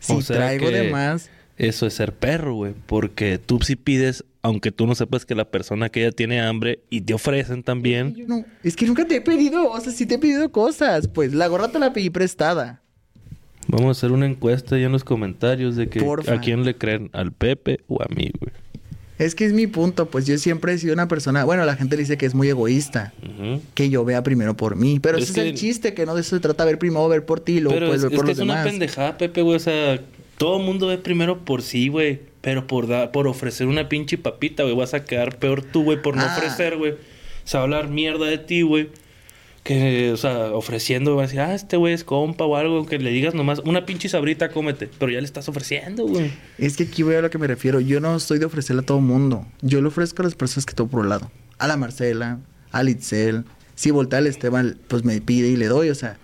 Si 0.00 0.12
O 0.12 0.20
sea 0.22 0.36
traigo 0.36 0.70
de 0.70 0.90
más, 0.90 1.30
eso 1.56 1.86
es 1.86 1.94
ser 1.94 2.12
perro, 2.12 2.54
güey. 2.54 2.74
Porque 2.86 3.38
tú 3.38 3.58
sí 3.62 3.76
pides, 3.76 4.24
aunque 4.42 4.70
tú 4.72 4.86
no 4.86 4.94
sepas 4.94 5.24
que 5.24 5.34
la 5.34 5.46
persona 5.50 5.88
que 5.88 6.02
ella 6.02 6.12
tiene 6.12 6.40
hambre 6.40 6.80
y 6.90 7.00
te 7.02 7.14
ofrecen 7.14 7.62
también. 7.62 8.14
Yo 8.14 8.26
no, 8.26 8.44
es 8.62 8.76
que 8.76 8.86
nunca 8.86 9.06
te 9.06 9.16
he 9.16 9.20
pedido, 9.20 9.70
o 9.70 9.80
sea, 9.80 9.92
sí 9.92 10.04
te 10.06 10.16
he 10.16 10.18
pedido 10.18 10.50
cosas. 10.52 11.08
Pues 11.08 11.32
la 11.32 11.46
gorra 11.46 11.68
te 11.68 11.78
la 11.78 11.92
pedí 11.92 12.10
prestada. 12.10 12.82
Vamos 13.66 13.86
a 13.88 13.90
hacer 13.92 14.12
una 14.12 14.26
encuesta 14.26 14.76
ahí 14.76 14.84
en 14.84 14.92
los 14.92 15.04
comentarios 15.04 15.74
de 15.76 15.88
que 15.88 16.00
Porfa. 16.00 16.34
a 16.34 16.40
quién 16.40 16.64
le 16.64 16.76
creen, 16.76 17.08
al 17.14 17.32
Pepe 17.32 17.80
o 17.88 18.02
a 18.02 18.06
mí, 18.14 18.30
güey. 18.38 18.52
Es 19.18 19.34
que 19.36 19.44
es 19.44 19.52
mi 19.52 19.66
punto, 19.68 20.06
pues 20.10 20.26
yo 20.26 20.36
siempre 20.38 20.72
he 20.74 20.78
sido 20.78 20.92
una 20.92 21.06
persona, 21.06 21.44
bueno, 21.44 21.64
la 21.64 21.76
gente 21.76 21.96
dice 21.96 22.16
que 22.16 22.26
es 22.26 22.34
muy 22.34 22.48
egoísta, 22.48 23.12
que 23.74 23.88
yo 23.88 24.04
vea 24.04 24.22
primero 24.24 24.56
por 24.56 24.74
mí, 24.74 24.98
pero 25.00 25.18
Es 25.18 25.30
ese 25.30 25.40
es 25.42 25.46
el 25.48 25.54
chiste, 25.54 25.94
que 25.94 26.04
no 26.04 26.14
de 26.16 26.22
eso 26.22 26.34
se 26.34 26.40
trata, 26.40 26.64
ver 26.64 26.78
primero, 26.78 27.08
ver 27.08 27.24
por 27.24 27.38
ti, 27.40 27.60
luego 27.60 27.76
Pero 27.78 27.86
pues 27.86 27.98
es, 27.98 28.02
ver 28.04 28.12
es 28.12 28.16
por 28.16 28.24
que 28.26 28.30
los 28.32 28.38
es 28.38 28.44
una 28.44 28.64
pendejada, 28.64 29.16
Pepe, 29.16 29.42
güey. 29.42 29.56
O 29.56 29.60
sea, 29.60 30.00
todo 30.36 30.58
el 30.58 30.64
mundo 30.64 30.88
ve 30.88 30.98
primero 30.98 31.44
por 31.44 31.62
sí, 31.62 31.88
güey. 31.88 32.20
Pero 32.40 32.66
por, 32.66 32.88
da- 32.88 33.10
por 33.12 33.26
ofrecer 33.28 33.68
una 33.68 33.88
pinche 33.88 34.18
papita, 34.18 34.64
güey, 34.64 34.74
vas 34.74 34.92
a 34.94 35.04
quedar 35.04 35.38
peor 35.38 35.62
tú, 35.62 35.84
güey, 35.84 36.02
por 36.02 36.16
no 36.16 36.22
Ah. 36.22 36.34
ofrecer, 36.36 36.76
güey. 36.76 36.94
Se 37.44 37.56
va 37.56 37.60
a 37.62 37.64
hablar 37.64 37.88
mierda 37.88 38.26
de 38.26 38.38
ti, 38.38 38.62
güey. 38.62 38.88
Que, 39.64 40.12
o 40.12 40.16
sea, 40.18 40.52
ofreciendo, 40.52 41.16
va 41.16 41.22
a 41.22 41.26
decir, 41.26 41.40
ah, 41.40 41.54
este 41.54 41.76
güey 41.78 41.94
es 41.94 42.04
compa 42.04 42.44
o 42.44 42.54
algo. 42.56 42.84
Que 42.86 42.98
le 42.98 43.10
digas 43.10 43.34
nomás, 43.34 43.60
una 43.60 43.86
pinche 43.86 44.08
sabrita, 44.10 44.50
cómete. 44.50 44.90
Pero 44.98 45.10
ya 45.10 45.18
le 45.20 45.24
estás 45.24 45.48
ofreciendo, 45.48 46.06
güey. 46.06 46.30
Es 46.58 46.76
que 46.76 46.82
aquí 46.84 47.02
voy 47.02 47.14
a 47.14 47.22
lo 47.22 47.30
que 47.30 47.38
me 47.38 47.46
refiero, 47.46 47.80
yo 47.80 47.98
no 47.98 48.14
estoy 48.14 48.38
de 48.38 48.44
ofrecerle 48.44 48.82
a 48.82 48.84
todo 48.86 49.00
mundo, 49.00 49.46
yo 49.62 49.80
le 49.80 49.88
ofrezco 49.88 50.20
a 50.22 50.26
las 50.26 50.34
personas 50.34 50.66
que 50.66 50.74
tengo 50.74 50.90
por 50.90 51.00
un 51.00 51.08
lado, 51.08 51.30
a 51.58 51.66
la 51.66 51.78
Marcela, 51.78 52.38
a 52.72 52.82
Litzel, 52.82 53.44
si 53.74 53.90
voltea 53.90 54.18
al 54.18 54.26
Esteban, 54.26 54.78
pues 54.86 55.02
me 55.02 55.18
pide 55.22 55.48
y 55.48 55.56
le 55.56 55.66
doy, 55.66 55.88
o 55.88 55.94
sea, 55.94 56.18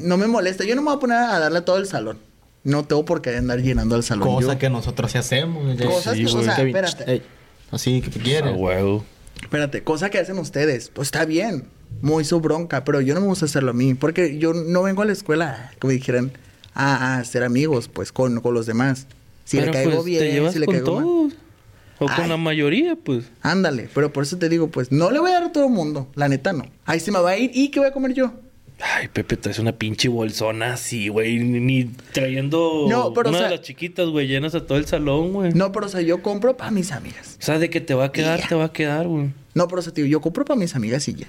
no 0.00 0.16
me 0.16 0.26
molesta, 0.26 0.64
yo 0.64 0.74
no 0.76 0.80
me 0.82 0.86
voy 0.86 0.96
a 0.96 1.00
poner 1.00 1.18
a 1.18 1.38
darle 1.38 1.58
a 1.58 1.64
todo 1.66 1.76
el 1.76 1.86
salón, 1.86 2.18
no 2.62 2.84
tengo 2.84 3.04
por 3.04 3.20
qué 3.20 3.36
andar 3.36 3.60
llenando 3.60 3.96
al 3.96 4.02
salón. 4.02 4.26
Cosa 4.26 4.54
yo. 4.54 4.58
que 4.58 4.70
nosotros 4.70 5.12
sí 5.12 5.18
hacemos. 5.18 5.76
ya- 5.76 5.84
Cosas 5.86 6.16
que, 6.16 6.24
o 6.24 6.42
sea, 6.42 6.56
Kevin, 6.56 6.74
espérate. 6.74 7.12
ey, 7.12 7.22
así 7.70 8.00
que 8.00 8.08
te 8.08 8.18
quieres. 8.18 8.54
huevo. 8.56 9.04
Espérate, 9.42 9.82
cosa 9.84 10.08
que 10.08 10.18
hacen 10.18 10.38
ustedes, 10.38 10.88
pues 10.88 11.08
está 11.08 11.26
bien, 11.26 11.64
muy 12.02 12.24
su 12.24 12.40
bronca, 12.40 12.84
pero 12.84 13.00
yo 13.00 13.14
no 13.14 13.20
me 13.20 13.26
gusta 13.26 13.46
hacerlo 13.46 13.70
a 13.70 13.74
mí, 13.74 13.94
porque 13.94 14.38
yo 14.38 14.52
no 14.54 14.82
vengo 14.82 15.02
a 15.02 15.04
la 15.06 15.12
escuela, 15.12 15.72
como 15.80 15.92
dijeran, 15.92 16.32
a, 16.74 17.16
a 17.18 17.24
ser 17.24 17.44
amigos, 17.44 17.88
pues, 17.88 18.12
con, 18.12 18.40
con 18.40 18.54
los 18.54 18.66
demás. 18.66 19.06
Si 19.44 19.56
Pero, 19.58 19.72
le 19.72 19.78
caigo 19.78 19.90
pues, 19.92 20.04
bien, 20.04 20.18
te 20.20 20.32
llevas 20.32 20.52
si 20.54 20.58
le 20.58 20.66
con 20.66 20.74
caigo 20.74 20.94
mal. 20.94 21.04
todos. 21.04 21.32
O 22.00 22.06
con 22.16 22.28
la 22.28 22.36
mayoría, 22.36 22.96
pues. 22.96 23.26
Ándale, 23.40 23.88
pero 23.94 24.12
por 24.12 24.24
eso 24.24 24.36
te 24.36 24.48
digo, 24.48 24.68
pues, 24.68 24.90
no 24.90 25.10
le 25.10 25.20
voy 25.20 25.30
a 25.30 25.34
dar 25.34 25.42
a 25.44 25.52
todo 25.52 25.64
el 25.66 25.70
mundo, 25.72 26.08
la 26.14 26.28
neta 26.28 26.52
no. 26.52 26.66
Ahí 26.84 26.98
se 27.00 27.12
me 27.12 27.20
va 27.20 27.30
a 27.30 27.38
ir, 27.38 27.50
¿y 27.54 27.68
qué 27.70 27.78
voy 27.80 27.88
a 27.88 27.92
comer 27.92 28.12
yo? 28.14 28.32
Ay, 28.80 29.06
Pepe, 29.06 29.36
traes 29.36 29.60
una 29.60 29.70
pinche 29.72 30.08
bolsona 30.08 30.72
así, 30.72 31.06
güey. 31.06 31.38
Ni, 31.38 31.60
ni 31.60 31.84
trayendo 32.12 32.86
No, 32.90 33.12
pero, 33.14 33.28
una 33.28 33.38
o 33.38 33.40
sea- 33.40 33.48
de 33.50 33.56
las 33.58 33.64
chiquitas, 33.64 34.08
güey. 34.08 34.26
Llenas 34.26 34.56
a 34.56 34.66
todo 34.66 34.76
el 34.76 34.86
salón, 34.86 35.32
güey. 35.32 35.52
No, 35.52 35.70
pero 35.70 35.86
o 35.86 35.88
sea, 35.88 36.00
yo 36.00 36.20
compro 36.22 36.56
para 36.56 36.72
mis 36.72 36.90
amigas. 36.90 37.36
O 37.40 37.42
sea, 37.44 37.60
de 37.60 37.70
que 37.70 37.80
te 37.80 37.94
va 37.94 38.06
a 38.06 38.12
quedar, 38.12 38.46
te 38.48 38.56
va 38.56 38.64
a 38.64 38.72
quedar, 38.72 39.06
güey. 39.06 39.30
No, 39.54 39.68
pero 39.68 39.78
o 39.78 39.82
sea, 39.82 39.94
tío, 39.94 40.04
yo 40.06 40.20
compro 40.20 40.44
para 40.44 40.58
mis 40.58 40.74
amigas 40.74 41.06
y 41.06 41.14
ya. 41.14 41.28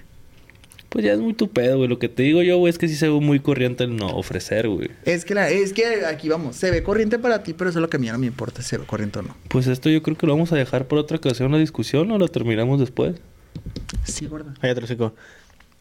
Pues 0.95 1.03
ya 1.03 1.11
es 1.11 1.19
muy 1.19 1.33
tu 1.33 1.49
pedo, 1.49 1.75
güey. 1.75 1.89
Lo 1.89 1.99
que 1.99 2.07
te 2.07 2.23
digo 2.23 2.41
yo, 2.41 2.57
güey, 2.57 2.69
es 2.71 2.77
que 2.77 2.87
sí 2.87 2.95
se 2.95 3.09
ve 3.09 3.19
muy 3.19 3.41
corriente 3.41 3.83
el 3.83 3.97
no 3.97 4.07
ofrecer, 4.15 4.69
güey. 4.69 4.89
Es 5.03 5.25
que, 5.25 5.33
la, 5.35 5.49
es 5.49 5.73
que 5.73 6.05
aquí 6.05 6.29
vamos, 6.29 6.55
se 6.55 6.71
ve 6.71 6.83
corriente 6.83 7.19
para 7.19 7.43
ti, 7.43 7.53
pero 7.53 7.69
eso 7.69 7.79
es 7.79 7.81
lo 7.81 7.89
que 7.89 7.97
a 7.97 7.99
mí 7.99 8.07
no 8.07 8.17
me 8.17 8.27
importa 8.27 8.61
si 8.61 8.69
se 8.69 8.77
ve 8.77 8.85
corriente 8.85 9.19
o 9.19 9.23
no. 9.23 9.35
Pues 9.49 9.67
esto 9.67 9.89
yo 9.89 10.01
creo 10.01 10.17
que 10.17 10.25
lo 10.25 10.31
vamos 10.31 10.53
a 10.53 10.55
dejar 10.55 10.87
por 10.87 10.97
otra 10.97 11.17
ocasión, 11.17 11.51
la 11.51 11.57
discusión, 11.57 12.09
o 12.11 12.17
lo 12.17 12.29
terminamos 12.29 12.79
después. 12.79 13.15
Sí, 14.05 14.25
gorda. 14.27 14.53
Cállate, 14.61 14.85
hocico. 14.85 15.13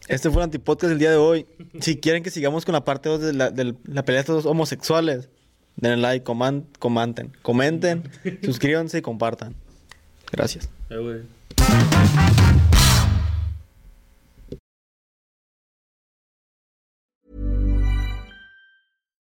Este 0.08 0.30
fue 0.30 0.40
el 0.42 0.46
antipodcast 0.46 0.88
del 0.90 0.98
día 0.98 1.10
de 1.12 1.16
hoy. 1.16 1.46
Si 1.78 1.96
quieren 1.98 2.24
que 2.24 2.30
sigamos 2.30 2.64
con 2.64 2.72
la 2.72 2.84
parte 2.84 3.08
2 3.08 3.20
de 3.20 3.32
la, 3.34 3.50
de 3.52 3.72
la 3.86 4.04
pelea 4.04 4.18
de 4.18 4.20
estos 4.22 4.42
dos 4.42 4.46
homosexuales, 4.50 5.28
denle 5.76 5.96
like, 5.98 6.24
coman- 6.26 6.64
comenten, 6.80 7.30
comenten, 7.42 8.02
suscríbanse 8.42 8.98
y 8.98 9.02
compartan. 9.02 9.54
Gracias. 10.32 10.68
Eh, 10.90 11.22